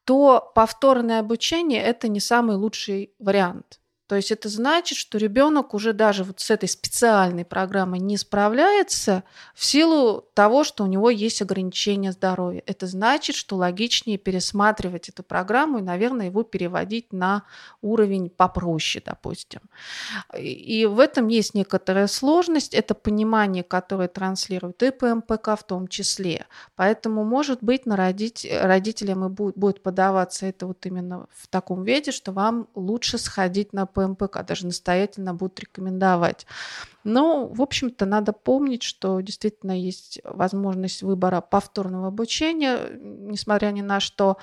то 0.04 0.52
повторное 0.56 1.20
обучение 1.20 1.82
это 1.82 2.08
не 2.08 2.20
самый 2.20 2.56
лучший 2.56 3.14
вариант. 3.20 3.80
То 4.08 4.16
есть 4.16 4.32
это 4.32 4.48
значит, 4.48 4.98
что 4.98 5.18
ребенок 5.18 5.74
уже 5.74 5.92
даже 5.92 6.24
вот 6.24 6.40
с 6.40 6.50
этой 6.50 6.70
специальной 6.70 7.44
программой 7.44 8.00
не 8.00 8.18
справляется 8.18 9.24
в 9.54 9.66
силу 9.66 10.26
того, 10.34 10.64
что 10.64 10.86
у 10.86 10.88
него 10.88 11.10
есть 11.10 11.42
ограничения 11.42 12.14
здоровья. 12.14 12.64
Это 12.66 12.88
значит, 12.88 13.36
что 13.36 13.58
логичнее 13.58 14.18
пересматривать 14.18 15.10
эту 15.10 15.24
программу 15.24 15.80
и, 15.80 15.82
наверное, 15.82 16.28
его 16.28 16.44
переводить 16.44 17.12
на 17.12 17.44
уровень 17.82 18.30
попроще, 18.30 19.04
допустим. 19.06 19.60
И 20.38 20.86
в 20.86 21.00
этом 21.00 21.28
есть 21.28 21.54
некоторая 21.54 22.08
сложность, 22.08 22.74
это 22.74 22.96
понимание, 22.96 23.64
которое 23.64 24.08
транслирует 24.08 24.82
и 24.84 24.92
ПМПК 24.92 25.58
в 25.60 25.64
том 25.66 25.88
числе. 25.90 26.46
Поэтому, 26.78 27.26
может 27.26 27.62
быть, 27.62 27.86
на 27.86 27.98
родить, 27.98 28.48
родителям 28.50 29.26
и 29.26 29.30
будет, 29.30 29.58
будет 29.58 29.84
подаваться 29.84 30.46
это 30.46 30.66
вот 30.66 30.86
именно 30.86 31.28
в 31.36 31.48
таком 31.48 31.84
виде, 31.84 32.12
что 32.12 32.32
вам 32.32 32.70
лучше 32.74 33.18
сходить 33.18 33.74
на 33.74 33.86
ПМПК, 33.98 34.44
даже 34.44 34.68
настоятельно 34.68 35.34
будут 35.34 35.60
рекомендовать. 35.60 36.46
Но, 37.04 37.48
в 37.48 37.64
общем-то, 37.64 38.06
надо 38.06 38.32
помнить, 38.32 38.84
что 38.84 39.20
действительно 39.22 39.72
есть 39.72 40.20
возможность 40.24 41.02
выбора 41.02 41.42
повторного 41.42 42.08
обучения, 42.08 42.92
несмотря 43.02 43.72
ни 43.72 43.82
на 43.82 44.00
что. 44.00 44.38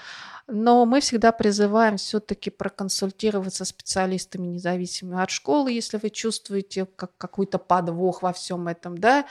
Но 0.48 0.84
мы 0.86 1.00
всегда 1.00 1.30
призываем 1.30 1.98
все-таки 1.98 2.50
проконсультироваться 2.50 3.64
специалистами 3.64 4.48
независимыми 4.48 5.22
от 5.22 5.30
школы, 5.30 5.70
если 5.70 5.98
вы 5.98 6.10
чувствуете 6.10 6.86
как 6.96 7.16
какой-то 7.16 7.58
подвох 7.58 8.22
во 8.22 8.32
всем 8.32 8.66
этом, 8.66 8.98
да, 8.98 9.24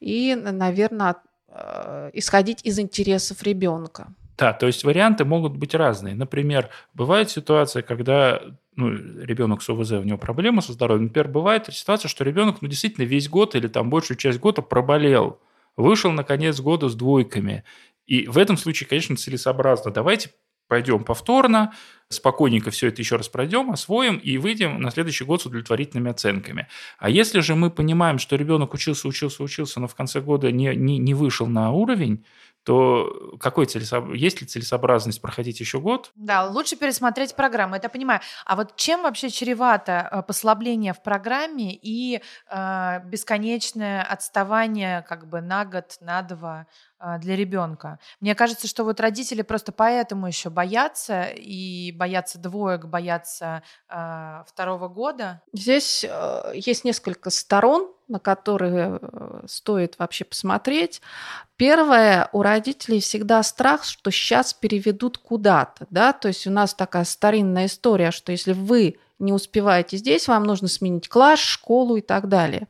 и, 0.00 0.34
наверное, 0.34 1.16
э, 1.48 2.10
исходить 2.14 2.64
из 2.64 2.80
интересов 2.80 3.44
ребенка. 3.44 4.08
Да, 4.38 4.52
то 4.52 4.66
есть 4.66 4.84
варианты 4.84 5.24
могут 5.24 5.56
быть 5.56 5.74
разные. 5.74 6.14
Например, 6.14 6.70
бывает 6.94 7.28
ситуация, 7.28 7.82
когда 7.82 8.40
ну, 8.78 8.90
ребенок 8.90 9.60
с 9.60 9.68
ОВЗ, 9.68 9.92
у 9.92 10.04
него 10.04 10.18
проблемы 10.18 10.62
со 10.62 10.72
здоровьем. 10.72 11.06
Например, 11.06 11.28
бывает 11.28 11.66
ситуация, 11.74 12.08
что 12.08 12.22
ребенок 12.22 12.62
ну, 12.62 12.68
действительно 12.68 13.04
весь 13.04 13.28
год 13.28 13.56
или 13.56 13.66
там 13.66 13.90
большую 13.90 14.16
часть 14.16 14.38
года 14.38 14.62
проболел, 14.62 15.40
вышел 15.76 16.12
на 16.12 16.22
конец 16.22 16.60
года 16.60 16.88
с 16.88 16.94
двойками. 16.94 17.64
И 18.06 18.26
в 18.28 18.38
этом 18.38 18.56
случае, 18.56 18.88
конечно, 18.88 19.16
целесообразно. 19.16 19.90
Давайте 19.90 20.30
пойдем 20.68 21.02
повторно, 21.02 21.72
спокойненько 22.08 22.70
все 22.70 22.88
это 22.88 23.02
еще 23.02 23.16
раз 23.16 23.28
пройдем, 23.28 23.70
освоим 23.70 24.16
и 24.16 24.38
выйдем 24.38 24.80
на 24.80 24.90
следующий 24.90 25.24
год 25.24 25.42
с 25.42 25.46
удовлетворительными 25.46 26.10
оценками. 26.10 26.68
А 26.98 27.10
если 27.10 27.40
же 27.40 27.56
мы 27.56 27.70
понимаем, 27.70 28.18
что 28.18 28.36
ребенок 28.36 28.74
учился, 28.74 29.08
учился, 29.08 29.42
учился, 29.42 29.80
но 29.80 29.88
в 29.88 29.94
конце 29.94 30.20
года 30.20 30.52
не, 30.52 30.76
не, 30.76 30.98
не 30.98 31.14
вышел 31.14 31.46
на 31.46 31.72
уровень, 31.72 32.24
то 32.68 33.32
какой 33.40 33.64
целесоб... 33.64 34.12
есть 34.12 34.42
ли 34.42 34.46
целесообразность 34.46 35.22
проходить 35.22 35.58
еще 35.58 35.80
год? 35.80 36.12
Да, 36.16 36.44
лучше 36.44 36.76
пересмотреть 36.76 37.34
программу, 37.34 37.76
это 37.76 37.88
понимаю. 37.88 38.20
А 38.44 38.56
вот 38.56 38.76
чем 38.76 39.04
вообще 39.04 39.30
чревато 39.30 40.06
э, 40.12 40.22
послабление 40.22 40.92
в 40.92 41.02
программе 41.02 41.74
и 41.74 42.20
э, 42.50 43.00
бесконечное 43.06 44.02
отставание 44.02 45.00
как 45.08 45.30
бы 45.30 45.40
на 45.40 45.64
год, 45.64 45.96
на 46.02 46.20
два 46.20 46.66
для 47.20 47.36
ребенка? 47.36 47.98
Мне 48.20 48.34
кажется, 48.34 48.66
что 48.66 48.84
вот 48.84 49.00
родители 49.00 49.42
просто 49.42 49.72
поэтому 49.72 50.26
еще 50.26 50.50
боятся 50.50 51.24
и 51.34 51.92
боятся 51.92 52.38
двоек, 52.38 52.86
боятся 52.86 53.62
э, 53.88 54.42
второго 54.46 54.88
года. 54.88 55.42
Здесь 55.52 56.04
э, 56.08 56.52
есть 56.54 56.84
несколько 56.84 57.30
сторон 57.30 57.92
на 58.08 58.18
которые 58.18 58.98
э, 59.00 59.40
стоит 59.46 59.98
вообще 59.98 60.24
посмотреть. 60.24 61.02
Первое, 61.56 62.28
у 62.32 62.42
родителей 62.42 63.00
всегда 63.00 63.42
страх, 63.42 63.84
что 63.84 64.10
сейчас 64.10 64.54
переведут 64.54 65.18
куда-то, 65.18 65.86
да, 65.90 66.12
то 66.12 66.28
есть 66.28 66.46
у 66.46 66.50
нас 66.50 66.74
такая 66.74 67.04
старинная 67.04 67.66
история, 67.66 68.10
что 68.10 68.32
если 68.32 68.52
вы 68.52 68.98
не 69.18 69.32
успеваете 69.32 69.96
здесь, 69.96 70.28
вам 70.28 70.44
нужно 70.44 70.68
сменить 70.68 71.08
класс, 71.08 71.40
школу 71.40 71.96
и 71.96 72.00
так 72.00 72.28
далее. 72.28 72.68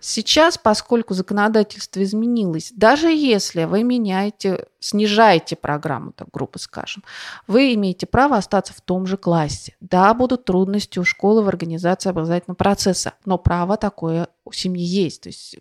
Сейчас, 0.00 0.58
поскольку 0.58 1.14
законодательство 1.14 2.02
изменилось, 2.02 2.72
даже 2.74 3.08
если 3.08 3.64
вы 3.64 3.82
меняете, 3.82 4.66
снижаете 4.80 5.56
программу, 5.56 6.12
так 6.12 6.28
грубо 6.32 6.58
скажем, 6.58 7.04
вы 7.46 7.74
имеете 7.74 8.06
право 8.06 8.36
остаться 8.36 8.72
в 8.72 8.80
том 8.80 9.06
же 9.06 9.16
классе. 9.16 9.76
Да, 9.80 10.12
будут 10.14 10.44
трудности 10.44 10.98
у 10.98 11.04
школы 11.04 11.42
в 11.42 11.48
организации 11.48 12.10
образовательного 12.10 12.56
процесса, 12.56 13.14
но 13.24 13.38
право 13.38 13.76
такое 13.76 14.28
у 14.44 14.52
семьи 14.52 14.84
есть. 14.84 15.22
То 15.22 15.28
есть 15.28 15.56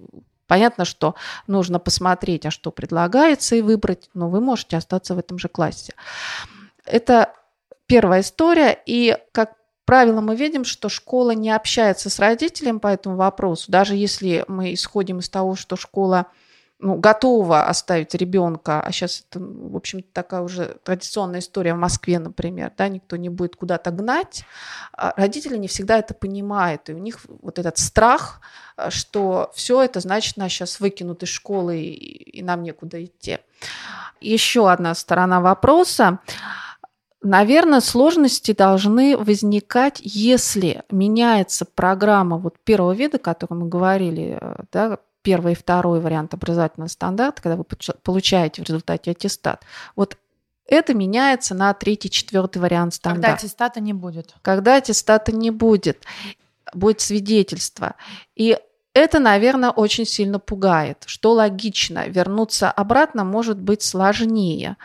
Понятно, 0.51 0.83
что 0.83 1.15
нужно 1.47 1.79
посмотреть, 1.79 2.45
а 2.45 2.51
что 2.51 2.71
предлагается, 2.71 3.55
и 3.55 3.61
выбрать, 3.61 4.09
но 4.13 4.27
вы 4.27 4.41
можете 4.41 4.75
остаться 4.75 5.15
в 5.15 5.17
этом 5.17 5.39
же 5.39 5.47
классе. 5.47 5.93
Это 6.83 7.33
первая 7.85 8.19
история, 8.19 8.77
и, 8.85 9.17
как 9.31 9.53
правило, 9.91 10.21
мы 10.21 10.37
видим, 10.37 10.63
что 10.63 10.87
школа 10.87 11.31
не 11.31 11.51
общается 11.51 12.09
с 12.09 12.17
родителем 12.17 12.79
по 12.79 12.87
этому 12.87 13.17
вопросу, 13.17 13.69
даже 13.69 13.93
если 13.93 14.45
мы 14.47 14.73
исходим 14.73 15.19
из 15.19 15.27
того, 15.27 15.57
что 15.57 15.75
школа 15.75 16.27
ну, 16.79 16.95
готова 16.95 17.65
оставить 17.65 18.15
ребенка, 18.15 18.79
а 18.79 18.89
сейчас 18.93 19.25
это, 19.29 19.43
в 19.43 19.75
общем 19.75 20.01
такая 20.01 20.43
уже 20.43 20.77
традиционная 20.85 21.41
история 21.41 21.73
в 21.73 21.77
Москве, 21.77 22.19
например, 22.19 22.71
да, 22.77 22.87
никто 22.87 23.17
не 23.17 23.27
будет 23.27 23.57
куда-то 23.57 23.91
гнать, 23.91 24.45
а 24.93 25.13
родители 25.17 25.57
не 25.57 25.67
всегда 25.67 25.97
это 25.97 26.13
понимают, 26.13 26.89
и 26.89 26.93
у 26.93 26.97
них 26.97 27.19
вот 27.41 27.59
этот 27.59 27.77
страх, 27.77 28.39
что 28.87 29.51
все 29.55 29.83
это 29.83 29.99
значит 29.99 30.37
нас 30.37 30.53
сейчас 30.53 30.79
выкинут 30.79 31.21
из 31.23 31.29
школы 31.29 31.81
и, 31.81 32.39
и 32.39 32.41
нам 32.41 32.63
некуда 32.63 33.03
идти. 33.03 33.39
Еще 34.21 34.71
одна 34.71 34.95
сторона 34.95 35.41
вопроса. 35.41 36.19
Наверное, 37.23 37.81
сложности 37.81 38.51
должны 38.53 39.15
возникать, 39.15 40.01
если 40.03 40.83
меняется 40.89 41.65
программа 41.65 42.37
вот 42.37 42.57
первого 42.63 42.93
вида, 42.93 43.17
о 43.17 43.19
котором 43.19 43.59
мы 43.59 43.69
говорили, 43.69 44.39
э, 44.41 44.55
да, 44.71 44.97
первый 45.21 45.53
и 45.53 45.55
второй 45.55 45.99
вариант 45.99 46.33
образовательного 46.33 46.87
стандарта, 46.89 47.41
когда 47.43 47.57
вы 47.57 47.63
получаете 47.63 48.63
в 48.63 48.65
результате 48.65 49.11
аттестат. 49.11 49.63
Вот 49.95 50.17
это 50.65 50.93
меняется 50.93 51.53
на 51.53 51.73
третий, 51.73 52.09
четвертый 52.09 52.59
вариант 52.59 52.95
стандарта. 52.95 53.27
Когда 53.27 53.35
аттестата 53.35 53.79
не 53.81 53.93
будет. 53.93 54.35
Когда 54.41 54.75
аттестата 54.77 55.31
не 55.31 55.51
будет, 55.51 56.03
будет 56.73 57.01
свидетельство. 57.01 57.95
И 58.35 58.57
это, 58.93 59.19
наверное, 59.19 59.69
очень 59.69 60.05
сильно 60.05 60.39
пугает, 60.39 61.03
что 61.05 61.33
логично. 61.33 62.07
Вернуться 62.07 62.71
обратно 62.71 63.23
может 63.23 63.59
быть 63.59 63.83
сложнее. 63.83 64.77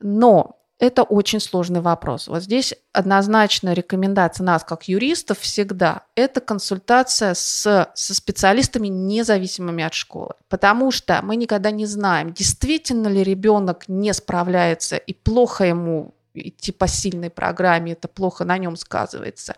Но 0.00 0.59
это 0.80 1.02
очень 1.02 1.40
сложный 1.40 1.82
вопрос. 1.82 2.26
Вот 2.26 2.42
здесь 2.42 2.74
однозначно 2.92 3.74
рекомендация 3.74 4.44
нас, 4.44 4.64
как 4.64 4.88
юристов, 4.88 5.38
всегда– 5.40 6.04
это 6.14 6.40
консультация 6.40 7.34
с, 7.34 7.90
со 7.94 8.14
специалистами, 8.14 8.88
независимыми 8.88 9.84
от 9.84 9.92
школы. 9.92 10.32
Потому 10.48 10.90
что 10.90 11.20
мы 11.22 11.36
никогда 11.36 11.70
не 11.70 11.84
знаем, 11.84 12.32
действительно 12.32 13.08
ли 13.08 13.22
ребенок 13.22 13.88
не 13.88 14.12
справляется 14.14 14.96
и 14.96 15.12
плохо 15.12 15.64
ему 15.64 16.14
идти 16.32 16.72
по 16.72 16.86
сильной 16.86 17.28
программе, 17.28 17.92
это 17.92 18.08
плохо 18.08 18.44
на 18.44 18.56
нем 18.56 18.76
сказывается. 18.76 19.56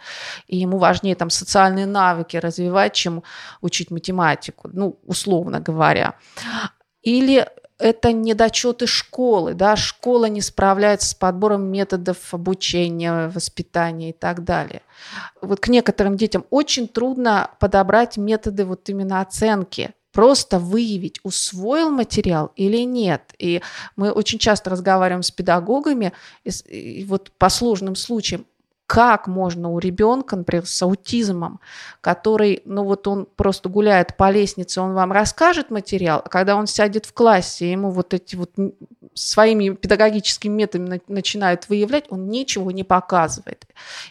И 0.48 0.56
ему 0.56 0.78
важнее 0.78 1.14
там 1.14 1.30
социальные 1.30 1.86
навыки 1.86 2.36
развивать, 2.36 2.94
чем 2.94 3.22
учить 3.60 3.92
математику, 3.92 4.70
ну, 4.72 4.98
условно 5.04 5.60
говоря. 5.60 6.14
Или 7.02 7.46
это 7.82 8.12
недочеты 8.12 8.86
школы, 8.86 9.54
да, 9.54 9.74
школа 9.74 10.26
не 10.26 10.40
справляется 10.40 11.08
с 11.08 11.14
подбором 11.14 11.64
методов 11.64 12.32
обучения, 12.32 13.28
воспитания 13.28 14.10
и 14.10 14.12
так 14.12 14.44
далее. 14.44 14.82
Вот 15.40 15.58
к 15.58 15.68
некоторым 15.68 16.16
детям 16.16 16.44
очень 16.50 16.86
трудно 16.86 17.50
подобрать 17.58 18.16
методы 18.16 18.64
вот 18.64 18.88
именно 18.88 19.20
оценки, 19.20 19.90
просто 20.12 20.58
выявить, 20.58 21.18
усвоил 21.24 21.90
материал 21.90 22.52
или 22.54 22.84
нет. 22.84 23.34
И 23.38 23.62
мы 23.96 24.12
очень 24.12 24.38
часто 24.38 24.70
разговариваем 24.70 25.22
с 25.22 25.32
педагогами, 25.32 26.12
и, 26.44 26.50
и 27.00 27.04
вот 27.04 27.32
по 27.38 27.48
сложным 27.48 27.96
случаям, 27.96 28.46
как 28.92 29.26
можно 29.26 29.70
у 29.70 29.78
ребенка, 29.78 30.36
например, 30.36 30.66
с 30.66 30.82
аутизмом, 30.82 31.60
который, 32.02 32.60
ну 32.66 32.84
вот 32.84 33.08
он 33.08 33.26
просто 33.36 33.70
гуляет 33.70 34.18
по 34.18 34.30
лестнице, 34.30 34.82
он 34.82 34.92
вам 34.92 35.12
расскажет 35.12 35.70
материал, 35.70 36.20
а 36.22 36.28
когда 36.28 36.56
он 36.56 36.66
сядет 36.66 37.06
в 37.06 37.14
классе, 37.14 37.72
ему 37.72 37.90
вот 37.90 38.12
эти 38.12 38.36
вот 38.36 38.50
своими 39.14 39.70
педагогическими 39.70 40.52
методами 40.52 41.00
начинают 41.08 41.70
выявлять, 41.70 42.04
он 42.10 42.28
ничего 42.28 42.70
не 42.70 42.84
показывает. 42.84 43.64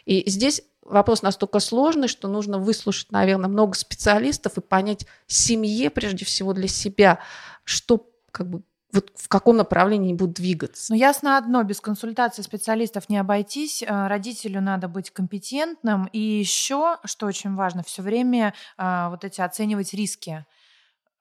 И 0.06 0.28
здесь 0.28 0.64
вопрос 0.84 1.22
настолько 1.22 1.60
сложный, 1.60 2.08
что 2.08 2.28
нужно 2.28 2.58
выслушать, 2.58 3.12
наверное, 3.12 3.50
много 3.50 3.76
специалистов 3.76 4.58
и 4.58 4.62
понять 4.62 5.06
семье, 5.28 5.92
прежде 5.92 6.26
всего 6.26 6.54
для 6.54 6.68
себя, 6.68 7.20
что 7.66 8.10
как 8.32 8.50
бы 8.50 8.64
вот 8.94 9.12
в 9.16 9.28
каком 9.28 9.58
направлении 9.58 10.14
будут 10.14 10.36
двигаться. 10.36 10.92
Ну, 10.92 10.98
ясно 10.98 11.38
одно, 11.38 11.64
без 11.64 11.80
консультации 11.80 12.42
специалистов 12.42 13.10
не 13.10 13.18
обойтись. 13.18 13.84
Э, 13.84 14.08
родителю 14.08 14.62
надо 14.62 14.88
быть 14.88 15.12
компетентным. 15.12 16.06
И 16.12 16.20
еще, 16.20 16.98
что 17.06 17.26
очень 17.26 17.56
важно, 17.56 17.84
все 17.84 18.02
время 18.02 18.54
э, 18.78 19.08
вот 19.10 19.24
эти 19.24 19.42
оценивать 19.42 19.94
риски. 19.94 20.46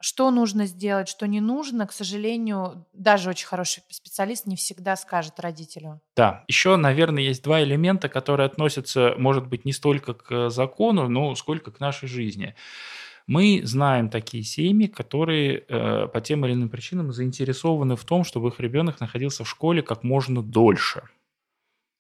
Что 0.03 0.31
нужно 0.31 0.65
сделать, 0.65 1.09
что 1.09 1.27
не 1.27 1.43
нужно, 1.43 1.87
к 1.87 1.93
сожалению, 1.93 2.87
даже 2.95 3.29
очень 3.29 3.47
хороший 3.47 3.83
специалист 3.91 4.47
не 4.47 4.57
всегда 4.57 4.97
скажет 4.97 5.39
родителю. 5.39 6.01
Да, 6.17 6.43
еще, 6.49 6.77
наверное, 6.77 7.23
есть 7.23 7.45
два 7.45 7.63
элемента, 7.63 8.09
которые 8.09 8.47
относятся, 8.47 9.15
может 9.19 9.47
быть, 9.47 9.67
не 9.67 9.75
столько 9.75 10.15
к 10.15 10.49
закону, 10.49 11.07
но 11.09 11.35
сколько 11.35 11.71
к 11.71 11.81
нашей 11.81 12.09
жизни. 12.09 12.55
Мы 13.27 13.63
знаем 13.65 14.09
такие 14.09 14.43
семьи, 14.43 14.87
которые 14.87 15.65
э, 15.69 16.09
по 16.09 16.21
тем 16.21 16.45
или 16.45 16.53
иным 16.53 16.69
причинам 16.69 17.13
заинтересованы 17.13 17.97
в 17.97 18.05
том, 18.05 18.25
чтобы 18.25 18.49
их 18.49 18.61
ребенок 18.61 19.01
находился 19.01 19.45
в 19.45 19.49
школе 19.49 19.83
как 19.83 20.03
можно 20.03 20.43
дольше. 20.43 21.03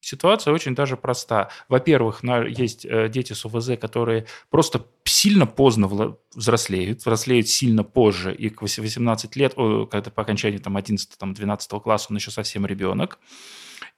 Ситуация 0.02 0.54
очень 0.54 0.74
даже 0.74 0.96
проста. 0.96 1.50
Во-первых, 1.68 2.22
есть 2.48 2.86
э, 2.86 3.10
дети 3.10 3.34
с 3.34 3.44
УВЗ, 3.44 3.72
которые 3.78 4.26
просто 4.48 4.86
сильно 5.04 5.46
поздно 5.46 6.16
взрослеют, 6.34 7.00
взрослеют 7.00 7.48
сильно 7.48 7.84
позже, 7.84 8.34
и 8.34 8.48
к 8.48 8.62
18 8.62 9.36
лет, 9.36 9.54
когда 9.54 10.10
по 10.10 10.22
окончании 10.22 10.56
там, 10.56 10.78
11-12 10.78 11.80
класса 11.80 12.06
он 12.10 12.16
еще 12.16 12.30
совсем 12.30 12.64
ребенок, 12.64 13.18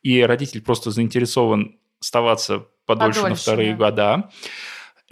и 0.02 0.20
родитель 0.22 0.60
просто 0.60 0.90
заинтересован 0.90 1.78
оставаться 2.00 2.66
подольше, 2.84 3.20
подольше 3.20 3.28
на 3.28 3.34
вторые 3.36 3.70
да. 3.72 3.76
года. 3.76 4.30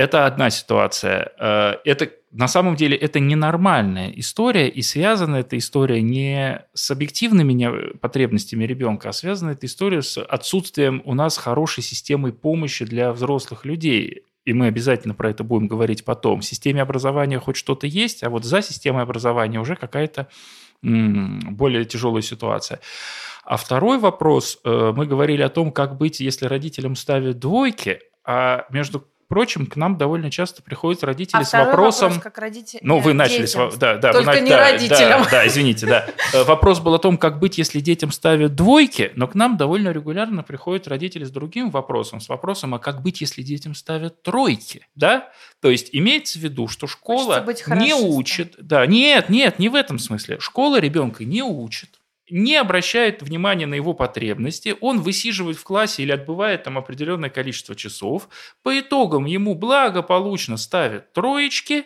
Это 0.01 0.25
одна 0.25 0.49
ситуация. 0.49 1.33
Э, 1.39 1.75
это 1.85 2.11
на 2.33 2.49
самом 2.49 2.75
деле 2.75 2.97
это 2.97 3.21
ненормальная 3.21 4.11
история, 4.17 4.67
и 4.67 4.81
связана 4.81 5.37
эта 5.37 5.59
история 5.59 6.01
не 6.01 6.65
с 6.73 6.91
объективными 6.91 7.99
потребностями 7.99 8.65
ребенка, 8.65 9.11
а 9.11 9.13
связана 9.13 9.51
эта 9.51 9.67
история 9.67 10.01
с 10.01 10.19
отсутствием 10.19 11.03
у 11.05 11.13
нас 11.13 11.37
хорошей 11.37 11.83
системы 11.83 12.33
помощи 12.33 12.87
для 12.87 13.13
взрослых 13.13 13.67
людей. 13.67 14.23
И 14.47 14.55
мы 14.55 14.69
обязательно 14.69 15.13
про 15.13 15.29
это 15.29 15.45
будем 15.45 15.69
говорить 15.69 16.03
потом. 16.07 16.41
В 16.41 16.47
системе 16.47 16.81
образования 16.81 17.39
хоть 17.39 17.57
что-то 17.57 17.87
есть, 17.87 18.23
а 18.23 18.31
вот 18.31 18.47
за 18.47 18.63
системой 18.63 19.03
образования 19.03 19.61
уже 19.61 19.77
какая-то 19.77 20.29
более 20.81 21.85
тяжелая 21.85 22.23
ситуация. 22.23 22.81
А 23.45 23.59
второй 23.59 23.99
вопрос, 23.99 24.61
э, 24.65 24.93
мы 24.97 25.05
говорили 25.05 25.43
о 25.43 25.51
том, 25.51 25.71
как 25.71 25.99
быть, 25.99 26.21
если 26.21 26.47
родителям 26.47 26.97
ставят 26.97 27.39
двойки, 27.39 27.99
а 28.25 28.65
между 28.71 29.07
прочим, 29.31 29.67
к 29.67 29.77
нам 29.77 29.97
довольно 29.97 30.29
часто 30.29 30.61
приходят 30.61 31.05
родители 31.05 31.41
а 31.41 31.45
с 31.45 31.53
вопросом... 31.53 32.09
Вопрос, 32.09 32.25
как 32.25 32.39
родители... 32.39 32.81
Ну, 32.83 32.99
вы 32.99 33.11
Нет, 33.11 33.19
начали... 33.19 33.47
детям. 33.47 33.71
С... 33.71 33.77
Да, 33.77 33.97
да, 33.97 34.13
Только 34.13 34.33
вы... 34.33 34.41
не 34.41 34.51
да, 34.51 34.73
родителям. 34.73 35.23
Да, 35.23 35.31
да, 35.31 35.47
извините, 35.47 35.87
да. 35.87 36.07
Э, 36.35 36.43
Вопрос 36.43 36.81
был 36.81 36.95
о 36.95 36.99
том, 36.99 37.17
как 37.17 37.39
быть, 37.39 37.57
если 37.57 37.79
детям 37.79 38.11
ставят 38.11 38.57
двойки, 38.57 39.13
но 39.15 39.29
к 39.29 39.37
нам 39.37 39.57
довольно 39.57 39.91
регулярно 39.91 40.43
приходят 40.43 40.89
родители 40.89 41.23
с 41.23 41.31
другим 41.31 41.71
вопросом, 41.71 42.21
с 42.21 42.29
вопросом, 42.29 42.75
а 42.75 42.81
как 42.81 43.03
быть, 43.03 43.21
если 43.21 43.43
детям 43.43 43.75
ставят 43.77 44.21
тройки, 44.23 44.89
да? 44.97 45.31
То 45.61 45.71
есть 45.71 45.91
имеется 45.93 46.41
в 46.41 46.43
виду, 46.43 46.67
что 46.67 46.89
школа 46.89 47.47
не 47.69 47.95
учит... 47.95 48.57
Да, 48.59 48.85
нет, 48.85 49.29
нет, 49.29 49.61
не 49.61 49.69
в 49.69 49.77
этом 49.77 50.01
смысле. 50.01 50.41
Школа 50.41 50.81
ребенка 50.81 51.25
не 51.25 51.45
учит, 51.45 52.00
не 52.31 52.57
обращает 52.57 53.23
внимания 53.23 53.67
на 53.67 53.75
его 53.75 53.95
потребности, 53.95 54.77
он 54.81 55.01
высиживает 55.01 55.57
в 55.57 55.65
классе 55.65 56.03
или 56.03 56.13
отбывает 56.13 56.65
там 56.65 56.79
определенное 56.79 57.31
количество 57.31 57.75
часов, 57.75 58.29
по 58.63 58.79
итогам 58.79 59.27
ему 59.27 59.55
благополучно 59.55 60.57
ставят 60.57 61.13
троечки 61.13 61.85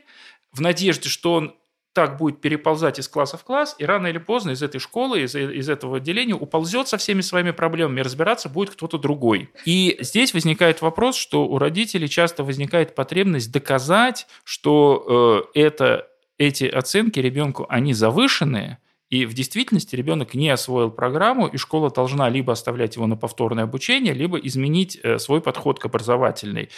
в 0.53 0.61
надежде, 0.61 1.09
что 1.09 1.35
он 1.35 1.55
так 1.95 2.19
будет 2.19 2.41
переползать 2.41 2.99
из 2.99 3.09
класса 3.09 3.39
в 3.39 3.45
класс, 3.45 3.77
и 3.79 3.85
рано 3.85 4.09
или 4.09 4.19
поздно 4.19 4.51
из 4.51 4.63
этой 4.63 4.81
школы, 4.81 5.23
из, 5.23 5.35
из 5.35 5.69
этого 5.69 5.99
отделения 5.99 6.35
уползет 6.35 6.89
со 6.89 6.99
всеми 6.99 7.21
своими 7.21 7.53
проблемами, 7.53 8.01
разбираться 8.01 8.49
будет 8.49 8.71
кто-то 8.71 8.99
другой. 8.99 9.51
И 9.65 9.97
здесь 10.01 10.35
возникает 10.35 10.83
вопрос, 10.83 11.17
что 11.17 11.47
у 11.47 11.57
родителей 11.59 12.09
часто 12.09 12.43
возникает 12.43 12.97
потребность 12.97 13.53
доказать, 13.53 14.27
что 14.43 15.47
э, 15.55 15.61
это, 15.61 16.09
эти 16.37 16.65
оценки 16.65 17.21
ребенку, 17.21 17.65
они 17.69 17.95
завышенные, 17.95 18.79
и 19.11 19.27
в 19.27 19.35
действительности 19.35 19.95
ребенок 19.97 20.35
не 20.35 20.49
освоил 20.49 20.91
программу, 20.91 21.47
и 21.47 21.57
школа 21.57 21.91
должна 21.91 22.29
либо 22.29 22.53
оставлять 22.53 22.97
его 22.97 23.07
на 23.07 23.17
повторное 23.17 23.65
обучение, 23.65 24.15
либо 24.15 24.39
изменить 24.39 24.99
э, 25.03 25.19
свой 25.19 25.41
подход 25.41 25.79
к 25.79 25.85
образовательной. 25.85 26.71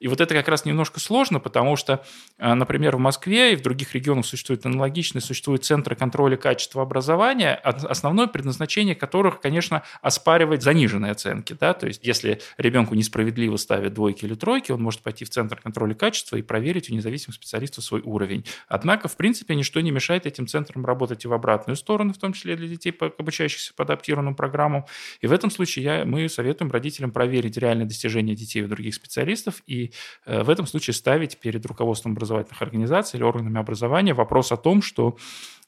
И 0.00 0.08
вот 0.08 0.20
это 0.20 0.34
как 0.34 0.48
раз 0.48 0.64
немножко 0.64 0.98
сложно, 0.98 1.40
потому 1.40 1.76
что, 1.76 2.04
э, 2.38 2.54
например, 2.54 2.96
в 2.96 2.98
Москве 3.00 3.52
и 3.52 3.56
в 3.56 3.62
других 3.62 3.94
регионах 3.94 4.26
существуют 4.26 4.64
аналогичные, 4.66 5.22
существуют 5.22 5.64
центры 5.64 5.94
контроля 5.94 6.36
качества 6.36 6.82
образования, 6.82 7.54
основное 7.54 8.26
предназначение 8.26 8.94
которых, 8.94 9.40
конечно, 9.40 9.82
оспаривать 10.02 10.62
заниженные 10.62 11.12
оценки. 11.12 11.56
Да? 11.58 11.74
То 11.74 11.86
есть, 11.86 12.04
если 12.04 12.40
ребенку 12.58 12.94
несправедливо 12.94 13.56
ставят 13.56 13.94
двойки 13.94 14.24
или 14.24 14.34
тройки, 14.34 14.72
он 14.72 14.82
может 14.82 15.00
пойти 15.00 15.24
в 15.24 15.30
центр 15.30 15.60
контроля 15.60 15.94
качества 15.94 16.36
и 16.36 16.42
проверить 16.42 16.90
у 16.90 16.94
независимых 16.94 17.36
специалистов 17.36 17.84
свой 17.84 18.00
уровень. 18.00 18.44
Однако, 18.68 19.08
в 19.08 19.16
принципе, 19.16 19.54
ничто 19.54 19.80
не 19.80 19.90
мешает 19.90 20.26
этим 20.26 20.46
центрам 20.46 20.84
работать 20.84 21.24
и 21.24 21.28
в 21.28 21.32
обратную 21.32 21.73
сторону, 21.76 22.12
в 22.12 22.18
том 22.18 22.32
числе 22.32 22.56
для 22.56 22.68
детей, 22.68 22.92
обучающихся 23.18 23.74
по 23.74 23.84
адаптированным 23.84 24.34
программам. 24.34 24.84
И 25.20 25.26
в 25.26 25.32
этом 25.32 25.50
случае 25.50 25.84
я, 25.84 26.04
мы 26.04 26.28
советуем 26.28 26.70
родителям 26.70 27.10
проверить 27.10 27.56
реальные 27.56 27.86
достижения 27.86 28.34
детей 28.34 28.62
у 28.62 28.68
других 28.68 28.94
специалистов 28.94 29.62
и 29.66 29.92
э, 30.26 30.42
в 30.42 30.50
этом 30.50 30.66
случае 30.66 30.94
ставить 30.94 31.38
перед 31.38 31.64
руководством 31.66 32.12
образовательных 32.12 32.60
организаций 32.62 33.18
или 33.18 33.24
органами 33.24 33.58
образования 33.58 34.14
вопрос 34.14 34.52
о 34.52 34.56
том, 34.56 34.82
что 34.82 35.16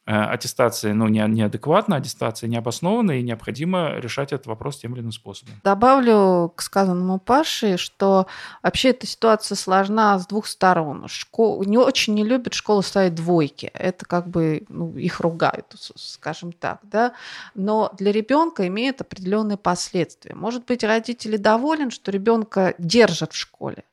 аттестация 0.06 0.94
ну, 0.94 1.08
не, 1.08 1.26
неадекватна, 1.26 1.96
аттестация 1.96 2.48
необоснованна, 2.48 3.18
и 3.18 3.22
необходимо 3.22 3.96
решать 3.98 4.32
этот 4.32 4.46
вопрос 4.46 4.78
тем 4.78 4.94
или 4.94 5.00
иным 5.00 5.12
способом. 5.12 5.54
Добавлю 5.64 6.52
к 6.54 6.62
сказанному 6.62 7.18
Паше, 7.18 7.76
что 7.76 8.26
вообще 8.62 8.90
эта 8.90 9.06
ситуация 9.06 9.56
сложна 9.56 10.18
с 10.18 10.26
двух 10.26 10.46
сторон. 10.46 11.08
Школ... 11.08 11.64
Не 11.64 11.78
очень 11.78 12.14
не 12.14 12.24
любят 12.24 12.54
школу 12.54 12.82
ставить 12.82 13.14
двойки. 13.14 13.70
Это 13.74 14.06
как 14.06 14.28
бы 14.28 14.64
ну, 14.68 14.96
их 14.96 15.20
ругают, 15.20 15.66
скажем 15.96 16.52
так. 16.52 16.80
Да? 16.84 17.12
Но 17.54 17.92
для 17.98 18.12
ребенка 18.12 18.66
имеет 18.68 19.00
определенные 19.00 19.56
последствия. 19.56 20.34
Может 20.34 20.64
быть, 20.66 20.84
родители 20.84 21.36
доволен, 21.36 21.90
что 21.90 22.12
ребенка 22.12 22.74
держат 22.78 23.32
в 23.32 23.36
школе. 23.36 23.84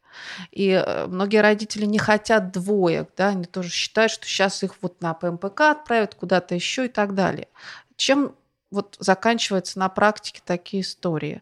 И 0.52 0.70
э, 0.70 1.08
многие 1.08 1.42
родители 1.42 1.86
не 1.86 2.00
хотят 2.00 2.52
двоек, 2.52 3.10
да, 3.18 3.30
они 3.30 3.46
тоже 3.46 3.70
считают, 3.70 4.12
что 4.12 4.26
сейчас 4.26 4.64
их 4.64 4.76
вот 4.82 5.02
на 5.02 5.14
ПМПК 5.14 5.62
отправят 5.72 6.16
куда-то 6.16 6.56
еще 6.56 6.86
и 6.86 6.90
так 6.90 7.16
далее. 7.16 7.48
Чем 7.96 8.36
вот 8.72 8.98
заканчиваются 9.00 9.80
на 9.80 9.90
практике 9.90 10.42
такие 10.44 10.82
истории? 10.82 11.42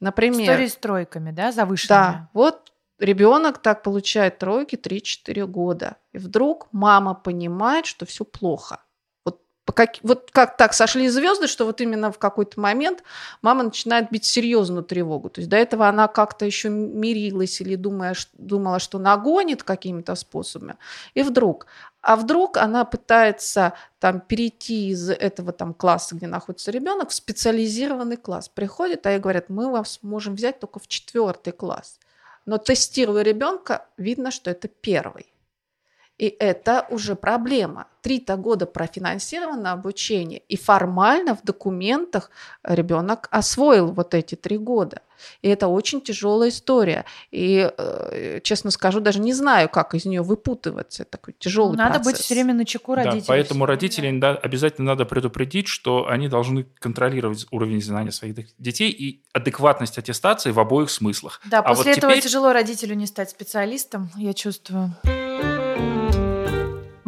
Например, 0.00 0.42
Истории 0.42 0.66
с 0.66 0.76
тройками, 0.76 1.30
да, 1.30 1.52
завышенными? 1.52 1.88
да, 1.88 2.28
вот 2.34 2.72
ребенок 2.98 3.58
так 3.58 3.82
получает 3.82 4.38
тройки 4.38 4.76
3-4 4.76 5.46
года. 5.46 5.96
И 6.12 6.18
вдруг 6.18 6.68
мама 6.72 7.14
понимает, 7.14 7.86
что 7.86 8.06
все 8.06 8.24
плохо. 8.24 8.80
Как, 9.72 9.94
вот 10.02 10.30
как 10.30 10.56
так 10.56 10.74
сошли 10.74 11.08
звезды, 11.08 11.46
что 11.46 11.64
вот 11.64 11.80
именно 11.80 12.12
в 12.12 12.18
какой-то 12.18 12.60
момент 12.60 13.02
мама 13.40 13.62
начинает 13.62 14.10
бить 14.10 14.24
серьезную 14.24 14.84
тревогу. 14.84 15.30
То 15.30 15.40
есть 15.40 15.48
до 15.48 15.56
этого 15.56 15.88
она 15.88 16.06
как-то 16.06 16.44
еще 16.44 16.68
мирилась 16.68 17.60
или 17.60 17.74
думая, 17.74 18.14
думала, 18.34 18.78
что 18.78 18.98
нагонит 18.98 19.62
какими-то 19.62 20.14
способами. 20.16 20.76
И 21.14 21.22
вдруг, 21.22 21.66
а 22.02 22.16
вдруг 22.16 22.58
она 22.58 22.84
пытается 22.84 23.72
там 23.98 24.20
перейти 24.20 24.90
из 24.90 25.08
этого 25.08 25.52
там 25.52 25.72
класса, 25.72 26.14
где 26.14 26.26
находится 26.26 26.70
ребенок, 26.70 27.08
в 27.08 27.14
специализированный 27.14 28.18
класс. 28.18 28.50
Приходит, 28.50 29.06
а 29.06 29.12
ей 29.12 29.18
говорят, 29.18 29.48
мы 29.48 29.72
вас 29.72 30.00
можем 30.02 30.34
взять 30.34 30.60
только 30.60 30.78
в 30.78 30.86
четвертый 30.86 31.54
класс. 31.54 31.98
Но 32.44 32.58
тестируя 32.58 33.22
ребенка, 33.22 33.86
видно, 33.96 34.30
что 34.30 34.50
это 34.50 34.68
первый. 34.68 35.33
И 36.16 36.26
это 36.38 36.86
уже 36.90 37.16
проблема. 37.16 37.88
Три-то 38.00 38.36
года 38.36 38.66
профинансировано 38.66 39.72
обучение, 39.72 40.42
и 40.48 40.56
формально 40.56 41.34
в 41.34 41.42
документах 41.42 42.30
ребенок 42.62 43.28
освоил 43.32 43.90
вот 43.92 44.14
эти 44.14 44.34
три 44.36 44.56
года. 44.58 45.00
И 45.42 45.48
это 45.48 45.68
очень 45.68 46.00
тяжелая 46.02 46.50
история. 46.50 47.04
И, 47.32 47.68
э, 47.76 48.40
честно 48.44 48.70
скажу, 48.70 49.00
даже 49.00 49.20
не 49.20 49.32
знаю, 49.32 49.68
как 49.68 49.94
из 49.94 50.04
нее 50.04 50.22
выпутываться. 50.22 51.02
Это 51.02 51.12
такой 51.12 51.34
тяжелый 51.38 51.76
Надо 51.76 51.94
процесс. 51.94 52.12
быть 52.12 52.16
все 52.22 52.34
время 52.34 52.54
на 52.54 52.64
чеку 52.64 52.94
Да, 52.94 53.04
родителей. 53.04 53.24
поэтому 53.26 53.58
всё 53.60 53.64
время. 53.64 53.74
родителей 53.74 54.20
да, 54.20 54.30
обязательно 54.36 54.86
надо 54.92 55.06
предупредить, 55.06 55.66
что 55.66 56.06
они 56.08 56.28
должны 56.28 56.64
контролировать 56.78 57.46
уровень 57.50 57.82
знания 57.82 58.12
своих 58.12 58.34
детей 58.58 58.90
и 58.90 59.22
адекватность 59.32 59.98
аттестации 59.98 60.50
в 60.52 60.60
обоих 60.60 60.90
смыслах. 60.90 61.40
Да, 61.46 61.58
А 61.60 61.62
после 61.62 61.92
вот 61.92 61.98
этого 61.98 62.12
теперь- 62.12 62.22
тяжело 62.24 62.52
родителю 62.52 62.94
не 62.94 63.06
стать 63.06 63.30
специалистом, 63.30 64.10
я 64.16 64.34
чувствую. 64.34 64.94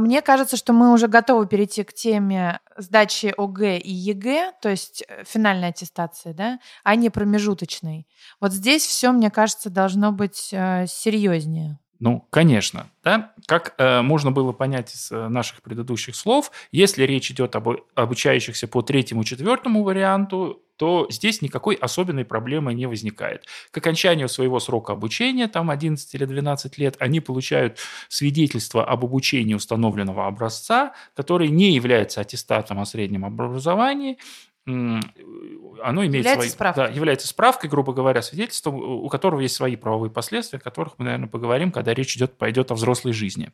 Мне 0.06 0.22
кажется, 0.22 0.56
что 0.56 0.72
мы 0.72 0.92
уже 0.92 1.08
готовы 1.08 1.48
перейти 1.48 1.82
к 1.82 1.92
теме 1.92 2.60
сдачи 2.76 3.34
ОГЭ 3.36 3.78
и 3.78 3.92
ЕГЭ, 3.92 4.52
то 4.62 4.68
есть 4.68 5.02
э, 5.08 5.24
финальной 5.24 5.70
аттестации, 5.70 6.30
да, 6.30 6.60
а 6.84 6.94
не 6.94 7.10
промежуточной. 7.10 8.06
Вот 8.40 8.52
здесь 8.52 8.86
все, 8.86 9.10
мне 9.10 9.32
кажется, 9.32 9.68
должно 9.68 10.12
быть 10.12 10.50
э, 10.52 10.86
серьезнее. 10.86 11.80
Ну, 11.98 12.26
конечно, 12.30 12.90
да. 13.02 13.32
Как 13.46 13.74
э, 13.78 14.02
можно 14.02 14.30
было 14.30 14.52
понять 14.52 14.94
из 14.94 15.10
э, 15.10 15.28
наших 15.28 15.62
предыдущих 15.62 16.14
слов, 16.14 16.50
если 16.70 17.04
речь 17.04 17.30
идет 17.30 17.56
об 17.56 17.68
обучающихся 17.94 18.68
по 18.68 18.82
третьему, 18.82 19.24
четвертому 19.24 19.82
варианту, 19.82 20.62
то 20.76 21.06
здесь 21.10 21.40
никакой 21.40 21.74
особенной 21.74 22.24
проблемы 22.24 22.74
не 22.74 22.86
возникает. 22.86 23.46
К 23.70 23.78
окончанию 23.78 24.28
своего 24.28 24.60
срока 24.60 24.92
обучения, 24.92 25.48
там 25.48 25.70
11 25.70 26.14
или 26.14 26.24
12 26.24 26.78
лет, 26.78 26.96
они 26.98 27.20
получают 27.20 27.78
свидетельство 28.08 28.84
об 28.84 29.04
обучении 29.04 29.54
установленного 29.54 30.26
образца, 30.26 30.92
который 31.14 31.48
не 31.48 31.72
является 31.72 32.20
аттестатом 32.20 32.78
о 32.78 32.84
среднем 32.84 33.24
образовании, 33.24 34.18
оно 34.66 36.04
имеет 36.04 36.24
Является 36.24 36.40
свои, 36.40 36.48
справкой. 36.48 36.86
да, 36.88 36.90
является 36.92 37.28
справкой, 37.28 37.70
грубо 37.70 37.92
говоря, 37.92 38.20
свидетельством, 38.20 38.74
у 38.74 39.08
которого 39.08 39.40
есть 39.40 39.54
свои 39.54 39.76
правовые 39.76 40.10
последствия, 40.10 40.58
о 40.58 40.62
которых 40.62 40.94
мы, 40.98 41.04
наверное, 41.04 41.28
поговорим, 41.28 41.70
когда 41.70 41.94
речь 41.94 42.16
идет, 42.16 42.36
пойдет 42.36 42.70
о 42.72 42.74
взрослой 42.74 43.12
жизни. 43.12 43.52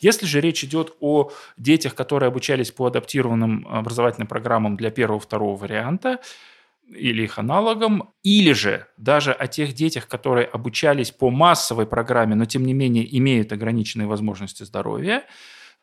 Если 0.00 0.26
же 0.26 0.40
речь 0.40 0.62
идет 0.62 0.94
о 1.00 1.30
детях, 1.56 1.94
которые 1.94 2.28
обучались 2.28 2.70
по 2.70 2.86
адаптированным 2.86 3.66
образовательным 3.68 4.28
программам 4.28 4.76
для 4.76 4.90
первого-второго 4.90 5.56
варианта, 5.56 6.20
или 6.94 7.22
их 7.22 7.38
аналогам, 7.38 8.10
или 8.22 8.52
же 8.52 8.86
даже 8.96 9.32
о 9.32 9.46
тех 9.46 9.74
детях, 9.74 10.08
которые 10.08 10.46
обучались 10.46 11.12
по 11.12 11.30
массовой 11.30 11.86
программе, 11.86 12.34
но 12.34 12.44
тем 12.44 12.66
не 12.66 12.74
менее 12.74 13.16
имеют 13.16 13.52
ограниченные 13.52 14.08
возможности 14.08 14.64
здоровья, 14.64 15.24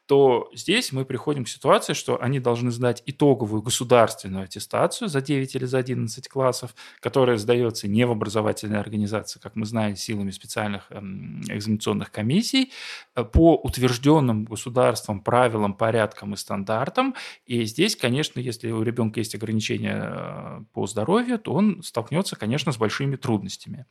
то 0.08 0.50
здесь 0.54 0.94
мы 0.94 1.04
приходим 1.04 1.44
к 1.44 1.50
ситуации, 1.50 1.92
что 1.92 2.22
они 2.22 2.40
должны 2.40 2.72
сдать 2.72 3.04
итоговую 3.06 3.62
государственную 3.62 4.46
аттестацию 4.46 5.10
за 5.10 5.22
9 5.22 5.56
или 5.56 5.66
за 5.66 5.80
11 5.80 6.28
классов, 6.30 6.74
которая 7.02 7.38
сдается 7.38 7.90
не 7.90 8.06
в 8.06 8.12
образовательной 8.12 8.80
организации, 8.80 9.40
как 9.40 9.58
мы 9.58 9.66
знаем, 9.66 9.98
силами 9.98 10.32
специальных 10.32 10.86
эм, 10.92 11.42
экзаменационных 11.50 12.10
комиссий, 12.10 12.72
э, 13.16 13.24
по 13.26 13.56
утвержденным 13.56 14.46
государством 14.46 15.20
правилам, 15.20 15.74
порядкам 15.74 16.34
и 16.34 16.38
стандартам. 16.38 17.14
И 17.46 17.66
здесь, 17.66 17.98
конечно, 17.98 18.40
если 18.40 18.72
у 18.72 18.82
ребенка 18.84 19.20
есть 19.20 19.36
ограничения 19.36 20.02
э, 20.02 20.62
по 20.74 20.88
здоровью, 20.88 21.38
то 21.38 21.54
он 21.54 21.84
столкнется, 21.84 22.38
конечно, 22.38 22.72
с 22.72 22.78
большими 22.78 23.18
трудностями. 23.18 23.86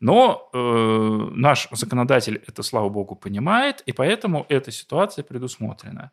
Но 0.00 0.48
э, 0.52 1.28
наш 1.34 1.68
законодатель 1.72 2.42
это, 2.46 2.62
слава 2.62 2.88
богу, 2.88 3.14
понимает, 3.14 3.82
и 3.84 3.92
поэтому 3.92 4.46
эта 4.48 4.70
ситуация 4.70 5.22
предусмотрена. 5.22 6.10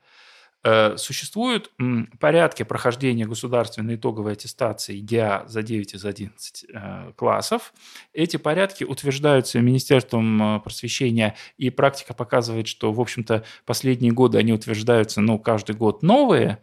Э, 0.64 0.98
существуют 0.98 1.72
порядки 2.20 2.64
прохождения 2.64 3.26
государственной 3.26 3.96
итоговой 3.96 4.34
аттестации 4.34 5.00
ГИА 5.00 5.46
за 5.48 5.64
9 5.64 5.94
из 5.94 6.04
11 6.04 6.66
э, 6.68 7.12
классов. 7.16 7.74
Эти 8.12 8.36
порядки 8.36 8.84
утверждаются 8.84 9.62
Министерством 9.62 10.62
просвещения, 10.62 11.36
и 11.58 11.70
практика 11.70 12.14
показывает, 12.14 12.68
что, 12.68 12.92
в 12.92 13.00
общем-то, 13.00 13.46
последние 13.66 14.12
годы 14.12 14.38
они 14.38 14.52
утверждаются, 14.52 15.22
ну, 15.22 15.40
каждый 15.40 15.76
год 15.76 16.04
новые, 16.04 16.62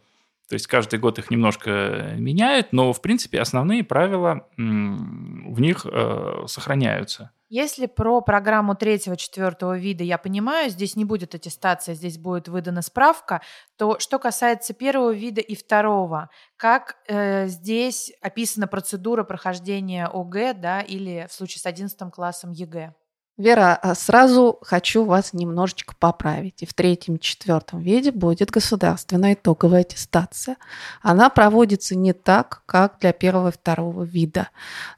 то 0.49 0.55
есть 0.55 0.67
каждый 0.67 0.99
год 0.99 1.19
их 1.19 1.31
немножко 1.31 2.15
меняют, 2.17 2.73
но, 2.73 2.93
в 2.93 3.01
принципе, 3.01 3.41
основные 3.41 3.83
правила 3.83 4.47
в 4.57 5.61
них 5.61 5.87
э, 5.87 6.45
сохраняются. 6.47 7.31
Если 7.49 7.87
про 7.87 8.21
программу 8.21 8.75
третьего-четвертого 8.75 9.79
вида 9.79 10.03
я 10.03 10.19
понимаю, 10.19 10.71
здесь 10.71 10.97
не 10.97 11.05
будет 11.05 11.35
аттестация, 11.35 11.95
здесь 11.95 12.19
будет 12.19 12.49
выдана 12.49 12.83
справка, 12.83 13.43
то 13.77 13.99
что 14.01 14.19
касается 14.19 14.75
первого 14.75 15.13
вида 15.13 15.41
и 15.41 15.55
второго, 15.55 16.31
как 16.57 16.97
э, 17.07 17.47
здесь 17.47 18.13
описана 18.21 18.67
процедура 18.67 19.25
прохождения 19.25 20.07
ОГЭ, 20.07 20.55
да, 20.55 20.81
или 20.81 21.27
в 21.31 21.33
случае 21.33 21.61
с 21.61 21.67
одиннадцатым 21.67 22.11
классом 22.11 22.51
ЕГЭ? 22.51 22.95
Вера, 23.37 23.75
а 23.83 23.97
сразу 23.97 24.59
хочу 24.63 25.05
вас 25.05 25.33
немножечко 25.33 25.95
поправить. 25.99 26.63
И 26.63 26.67
в 26.67 26.73
третьем, 26.73 27.19
четвертом 27.19 27.81
виде 27.81 28.13
будет 28.13 28.53
государственная 28.53 29.35
итоговая 29.35 29.81
аттестация. 29.81 30.57
Она 31.03 31.31
проводится 31.31 31.97
не 31.97 32.13
так, 32.13 32.63
как 32.65 33.01
для 33.01 33.13
первого 33.13 33.49
и 33.49 33.53
второго 33.53 34.05
вида, 34.05 34.51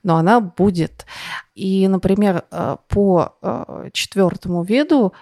но 0.02 0.16
она 0.16 0.40
будет. 0.40 1.06
И, 1.54 1.88
например, 1.88 2.44
э, 2.50 2.76
по 2.88 3.36
э, 3.40 3.88
четвертому 3.94 4.62
виду 4.64 5.14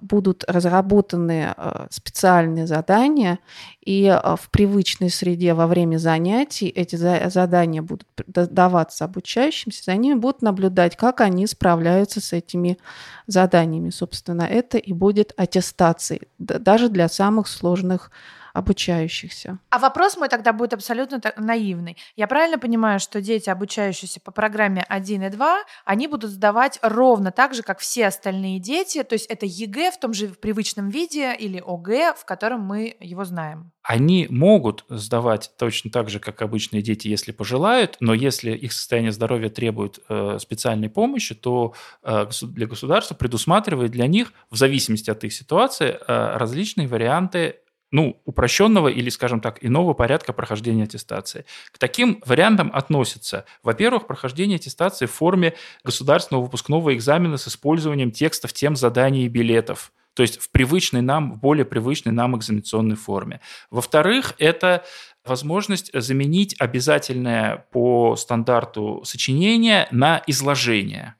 будут 0.00 0.44
разработаны 0.46 1.54
э, 1.56 1.86
специальные 1.90 2.66
задания, 2.66 3.40
и 3.84 4.04
э, 4.04 4.36
в 4.36 4.50
привычной 4.50 5.10
среде 5.10 5.54
во 5.54 5.66
время 5.66 5.98
занятий 5.98 6.68
эти 6.68 6.96
задания 6.96 7.82
будут 7.82 8.06
даваться 8.26 9.04
обучающимся, 9.04 9.84
за 9.84 9.96
ними 9.96 10.14
будут 10.14 10.42
наблюдать, 10.42 10.96
как 10.96 11.20
они 11.20 11.46
справляются 11.46 12.20
с 12.20 12.32
этими 12.32 12.78
заданиями. 13.26 13.90
Собственно, 13.90 14.42
это 14.42 14.78
и 14.78 14.92
будет 14.92 15.32
аттестацией, 15.36 16.22
даже 16.38 16.88
для 16.88 17.08
самых 17.08 17.48
сложных 17.48 18.10
обучающихся. 18.52 19.58
А 19.70 19.78
вопрос 19.78 20.16
мой 20.16 20.28
тогда 20.28 20.52
будет 20.52 20.74
абсолютно 20.74 21.20
наивный. 21.36 21.96
Я 22.16 22.26
правильно 22.26 22.58
понимаю, 22.58 23.00
что 23.00 23.20
дети, 23.20 23.50
обучающиеся 23.50 24.20
по 24.20 24.30
программе 24.30 24.84
1 24.88 25.22
и 25.22 25.28
2, 25.28 25.58
они 25.84 26.06
будут 26.06 26.30
сдавать 26.30 26.78
ровно 26.82 27.30
так 27.30 27.54
же, 27.54 27.62
как 27.62 27.78
все 27.78 28.06
остальные 28.06 28.58
дети, 28.58 29.02
то 29.02 29.14
есть 29.14 29.26
это 29.26 29.46
ЕГЭ 29.46 29.92
в 29.92 30.00
том 30.00 30.12
же 30.12 30.28
привычном 30.28 30.88
виде 30.88 31.34
или 31.34 31.62
ОГЭ, 31.64 32.14
в 32.14 32.24
котором 32.24 32.60
мы 32.60 32.96
его 33.00 33.24
знаем? 33.24 33.72
Они 33.82 34.28
могут 34.30 34.84
сдавать 34.88 35.50
точно 35.58 35.90
так 35.90 36.08
же, 36.08 36.20
как 36.20 36.40
обычные 36.42 36.82
дети, 36.82 37.08
если 37.08 37.32
пожелают, 37.32 37.96
но 38.00 38.14
если 38.14 38.52
их 38.52 38.72
состояние 38.72 39.10
здоровья 39.10 39.48
требует 39.48 39.98
э, 40.08 40.38
специальной 40.40 40.88
помощи, 40.88 41.34
то 41.34 41.74
э, 42.04 42.26
для 42.42 42.66
государства 42.66 43.14
предусматривает 43.14 43.90
для 43.90 44.06
них, 44.06 44.32
в 44.50 44.56
зависимости 44.56 45.10
от 45.10 45.24
их 45.24 45.32
ситуации, 45.32 45.98
э, 45.98 46.36
различные 46.36 46.86
варианты 46.86 47.56
ну, 47.92 48.20
упрощенного 48.24 48.88
или, 48.88 49.10
скажем 49.10 49.40
так, 49.40 49.58
иного 49.60 49.92
порядка 49.92 50.32
прохождения 50.32 50.84
аттестации. 50.84 51.44
К 51.70 51.78
таким 51.78 52.20
вариантам 52.26 52.70
относятся, 52.74 53.44
во-первых, 53.62 54.06
прохождение 54.06 54.56
аттестации 54.56 55.06
в 55.06 55.12
форме 55.12 55.54
государственного 55.84 56.42
выпускного 56.42 56.94
экзамена 56.94 57.36
с 57.36 57.46
использованием 57.46 58.10
текстов 58.10 58.52
тем 58.52 58.74
заданий 58.76 59.26
и 59.26 59.28
билетов. 59.28 59.92
То 60.14 60.22
есть 60.22 60.40
в 60.40 60.50
привычной 60.50 61.02
нам, 61.02 61.32
в 61.32 61.38
более 61.38 61.64
привычной 61.64 62.12
нам 62.12 62.36
экзаменационной 62.36 62.96
форме. 62.96 63.40
Во-вторых, 63.70 64.34
это 64.38 64.84
возможность 65.24 65.90
заменить 65.92 66.54
обязательное 66.58 67.66
по 67.72 68.16
стандарту 68.16 69.02
сочинение 69.04 69.86
на 69.90 70.22
изложение. 70.26 71.14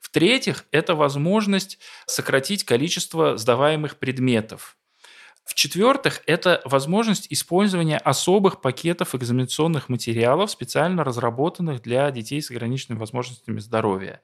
В-третьих, 0.00 0.64
это 0.70 0.94
возможность 0.94 1.78
сократить 2.06 2.64
количество 2.64 3.36
сдаваемых 3.36 3.96
предметов. 3.96 4.76
В-четвертых, 5.44 6.22
это 6.26 6.62
возможность 6.64 7.26
использования 7.30 7.98
особых 7.98 8.62
пакетов 8.62 9.14
экзаменационных 9.14 9.90
материалов, 9.90 10.50
специально 10.50 11.04
разработанных 11.04 11.82
для 11.82 12.10
детей 12.10 12.40
с 12.40 12.50
ограниченными 12.50 12.98
возможностями 12.98 13.60
здоровья. 13.60 14.22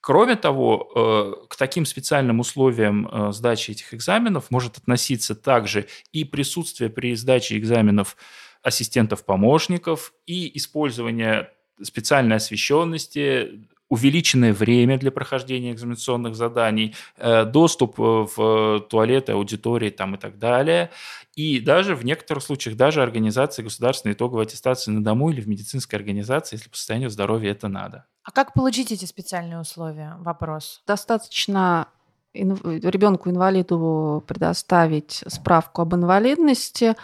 Кроме 0.00 0.36
того, 0.36 0.92
э, 0.94 1.46
к 1.48 1.56
таким 1.56 1.84
специальным 1.84 2.38
условиям 2.38 3.08
э, 3.08 3.32
сдачи 3.32 3.72
этих 3.72 3.92
экзаменов 3.92 4.52
может 4.52 4.78
относиться 4.78 5.34
также 5.34 5.88
и 6.12 6.22
присутствие 6.22 6.90
при 6.90 7.16
сдаче 7.16 7.58
экзаменов 7.58 8.16
ассистентов-помощников, 8.62 10.12
и 10.26 10.56
использование 10.56 11.50
специальной 11.82 12.36
освещенности, 12.36 13.68
увеличенное 13.88 14.52
время 14.52 14.98
для 14.98 15.10
прохождения 15.10 15.72
экзаменационных 15.72 16.34
заданий, 16.34 16.94
э, 17.16 17.44
доступ 17.44 18.00
э, 18.00 18.26
в 18.36 18.80
туалеты, 18.88 19.32
аудитории 19.32 19.90
там 19.90 20.14
и 20.16 20.18
так 20.18 20.38
далее. 20.38 20.90
И 21.34 21.60
даже 21.60 21.94
в 21.94 22.04
некоторых 22.04 22.42
случаях 22.42 22.76
даже 22.76 23.02
организация 23.02 23.62
государственной 23.62 24.14
итоговой 24.14 24.44
аттестации 24.44 24.90
на 24.90 25.04
дому 25.04 25.30
или 25.30 25.40
в 25.40 25.48
медицинской 25.48 25.98
организации, 25.98 26.56
если 26.56 26.68
по 26.68 26.76
состоянию 26.76 27.10
здоровья 27.10 27.52
это 27.52 27.68
надо. 27.68 28.06
А 28.24 28.32
как 28.32 28.54
получить 28.54 28.90
эти 28.90 29.04
специальные 29.04 29.60
условия? 29.60 30.16
Вопрос. 30.18 30.82
Достаточно 30.86 31.88
ребенку-инвалиду 32.34 34.22
предоставить 34.26 35.24
справку 35.26 35.82
об 35.82 35.94
инвалидности. 35.94 36.94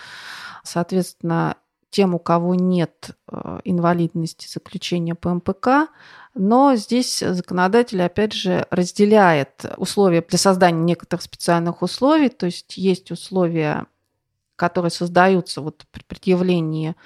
Соответственно, 0.62 1.56
тем, 1.92 2.14
у 2.14 2.18
кого 2.18 2.56
нет 2.56 3.10
э, 3.30 3.60
инвалидности, 3.64 4.48
заключения 4.48 5.14
по 5.14 5.28
МПК, 5.34 5.88
но 6.34 6.74
здесь 6.74 7.18
законодатель, 7.20 8.02
опять 8.02 8.32
же, 8.32 8.66
разделяет 8.70 9.66
условия 9.76 10.22
для 10.22 10.38
создания 10.38 10.82
некоторых 10.82 11.22
специальных 11.22 11.82
условий, 11.82 12.30
то 12.30 12.46
есть 12.46 12.78
есть 12.78 13.10
условия, 13.10 13.86
которые 14.56 14.90
создаются 14.90 15.60
вот 15.60 15.84
при 15.90 16.02
предъявлении 16.02 16.96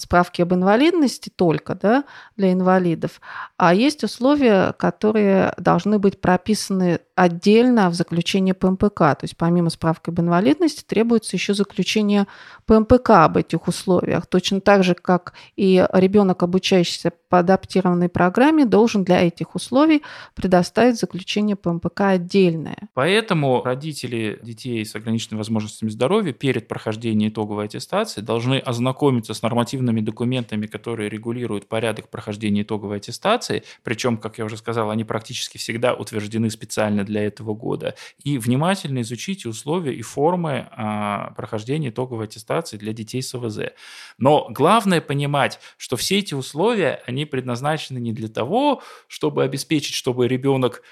справки 0.00 0.42
об 0.42 0.54
инвалидности 0.54 1.30
только 1.34 1.74
да, 1.74 2.04
для 2.36 2.52
инвалидов, 2.52 3.20
а 3.56 3.74
есть 3.74 4.04
условия, 4.04 4.72
которые 4.72 5.54
должны 5.58 5.98
быть 5.98 6.20
прописаны 6.20 7.00
отдельно 7.14 7.90
в 7.90 7.94
заключении 7.94 8.52
ПМПК. 8.52 8.98
То 8.98 9.18
есть 9.22 9.36
помимо 9.36 9.68
справки 9.68 10.08
об 10.08 10.20
инвалидности 10.20 10.82
требуется 10.86 11.36
еще 11.36 11.52
заключение 11.52 12.26
ПМПК 12.64 13.10
об 13.10 13.36
этих 13.36 13.68
условиях. 13.68 14.26
Точно 14.26 14.60
так 14.60 14.84
же, 14.84 14.94
как 14.94 15.34
и 15.56 15.86
ребенок, 15.92 16.42
обучающийся 16.42 17.12
по 17.28 17.40
адаптированной 17.40 18.08
программе, 18.08 18.64
должен 18.64 19.04
для 19.04 19.20
этих 19.20 19.54
условий 19.54 20.02
предоставить 20.34 20.98
заключение 20.98 21.56
ПМПК 21.56 22.00
отдельное. 22.00 22.88
Поэтому 22.94 23.62
родители 23.62 24.38
детей 24.42 24.84
с 24.84 24.94
ограниченными 24.94 25.38
возможностями 25.38 25.90
здоровья 25.90 26.32
перед 26.32 26.68
прохождением 26.68 27.30
итоговой 27.30 27.66
аттестации 27.66 28.22
должны 28.22 28.58
ознакомиться 28.58 29.34
с 29.34 29.42
нормативными 29.90 30.00
документами, 30.00 30.66
которые 30.66 31.08
регулируют 31.08 31.68
порядок 31.68 32.08
прохождения 32.08 32.62
итоговой 32.62 32.96
аттестации. 32.96 33.62
Причем, 33.82 34.16
как 34.16 34.38
я 34.38 34.44
уже 34.44 34.56
сказал, 34.56 34.90
они 34.90 35.04
практически 35.04 35.58
всегда 35.58 35.94
утверждены 35.94 36.50
специально 36.50 37.04
для 37.04 37.22
этого 37.22 37.54
года, 37.54 37.94
и 38.24 38.38
внимательно 38.38 39.00
изучите 39.00 39.48
условия 39.48 39.94
и 39.94 40.02
формы 40.02 40.68
а, 40.70 41.32
прохождения 41.36 41.88
итоговой 41.90 42.24
аттестации 42.24 42.78
для 42.78 42.92
детей 42.92 43.22
с 43.22 43.34
ОВЗ. 43.34 43.72
Но 44.18 44.48
главное 44.50 45.00
понимать, 45.00 45.60
что 45.78 45.96
все 45.96 46.18
эти 46.18 46.34
условия, 46.34 47.02
они 47.06 47.26
предназначены 47.26 48.00
не 48.00 48.12
для 48.12 48.28
того, 48.28 48.82
чтобы 49.08 49.44
обеспечить, 49.44 49.94
чтобы 49.94 50.28
ребенок 50.28 50.82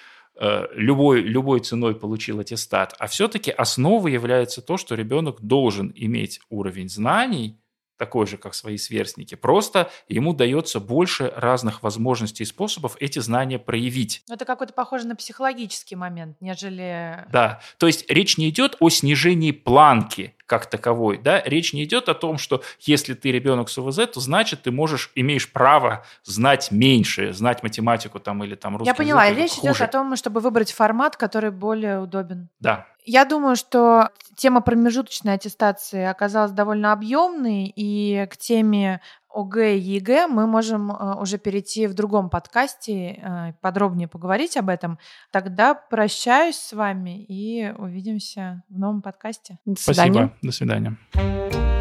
э, 0.40 0.66
любой, 0.74 1.20
любой 1.20 1.60
ценой 1.60 1.94
получил 1.94 2.40
аттестат, 2.40 2.94
а 2.98 3.06
все-таки 3.06 3.50
основой 3.50 4.12
является 4.12 4.60
то, 4.62 4.76
что 4.76 4.94
ребенок 4.94 5.40
должен 5.40 5.92
иметь 5.96 6.40
уровень 6.50 6.88
знаний, 6.88 7.58
такой 7.98 8.26
же, 8.26 8.38
как 8.38 8.54
свои 8.54 8.78
сверстники. 8.78 9.34
Просто 9.34 9.90
ему 10.08 10.32
дается 10.32 10.80
больше 10.80 11.32
разных 11.36 11.82
возможностей 11.82 12.44
и 12.44 12.46
способов 12.46 12.96
эти 13.00 13.18
знания 13.18 13.58
проявить. 13.58 14.22
Это 14.30 14.44
какой-то 14.44 14.72
похоже 14.72 15.06
на 15.06 15.16
психологический 15.16 15.96
момент, 15.96 16.36
нежели... 16.40 17.26
Да, 17.30 17.60
то 17.76 17.86
есть 17.86 18.08
речь 18.10 18.38
не 18.38 18.48
идет 18.48 18.76
о 18.80 18.88
снижении 18.88 19.50
планки 19.50 20.34
как 20.48 20.64
таковой, 20.66 21.18
да, 21.18 21.42
речь 21.44 21.74
не 21.74 21.84
идет 21.84 22.08
о 22.08 22.14
том, 22.14 22.38
что 22.38 22.62
если 22.80 23.12
ты 23.12 23.30
ребенок 23.30 23.68
с 23.68 23.76
УВЗ, 23.76 24.08
то 24.14 24.20
значит 24.20 24.62
ты 24.62 24.70
можешь, 24.70 25.12
имеешь 25.14 25.52
право 25.52 26.04
знать 26.24 26.70
меньше, 26.70 27.34
знать 27.34 27.62
математику 27.62 28.18
там 28.18 28.42
или 28.42 28.54
там 28.54 28.78
русский 28.78 28.88
Я 28.88 28.94
поняла, 28.94 29.26
язык, 29.26 29.38
речь 29.38 29.58
идет 29.58 29.80
о 29.80 29.86
том, 29.86 30.16
чтобы 30.16 30.40
выбрать 30.40 30.72
формат, 30.72 31.18
который 31.18 31.50
более 31.50 32.00
удобен. 32.00 32.48
Да. 32.60 32.86
Я 33.04 33.26
думаю, 33.26 33.56
что 33.56 34.08
тема 34.36 34.62
промежуточной 34.62 35.34
аттестации 35.34 36.04
оказалась 36.04 36.52
довольно 36.52 36.92
объемной, 36.92 37.70
и 37.76 38.26
к 38.30 38.38
теме 38.38 39.02
ОГЭ 39.34 39.76
и 39.76 39.80
ЕГЭ 39.80 40.26
мы 40.26 40.46
можем 40.46 40.90
э, 40.90 41.14
уже 41.20 41.38
перейти 41.38 41.86
в 41.86 41.94
другом 41.94 42.30
подкасте, 42.30 43.20
э, 43.22 43.52
подробнее 43.60 44.08
поговорить 44.08 44.56
об 44.56 44.68
этом. 44.68 44.98
Тогда 45.30 45.74
прощаюсь 45.74 46.56
с 46.56 46.72
вами 46.72 47.24
и 47.24 47.72
увидимся 47.76 48.62
в 48.68 48.78
новом 48.78 49.02
подкасте. 49.02 49.58
До 49.64 49.80
свидания. 49.80 50.12
Спасибо. 50.12 50.36
До 50.42 50.52
свидания. 50.52 51.77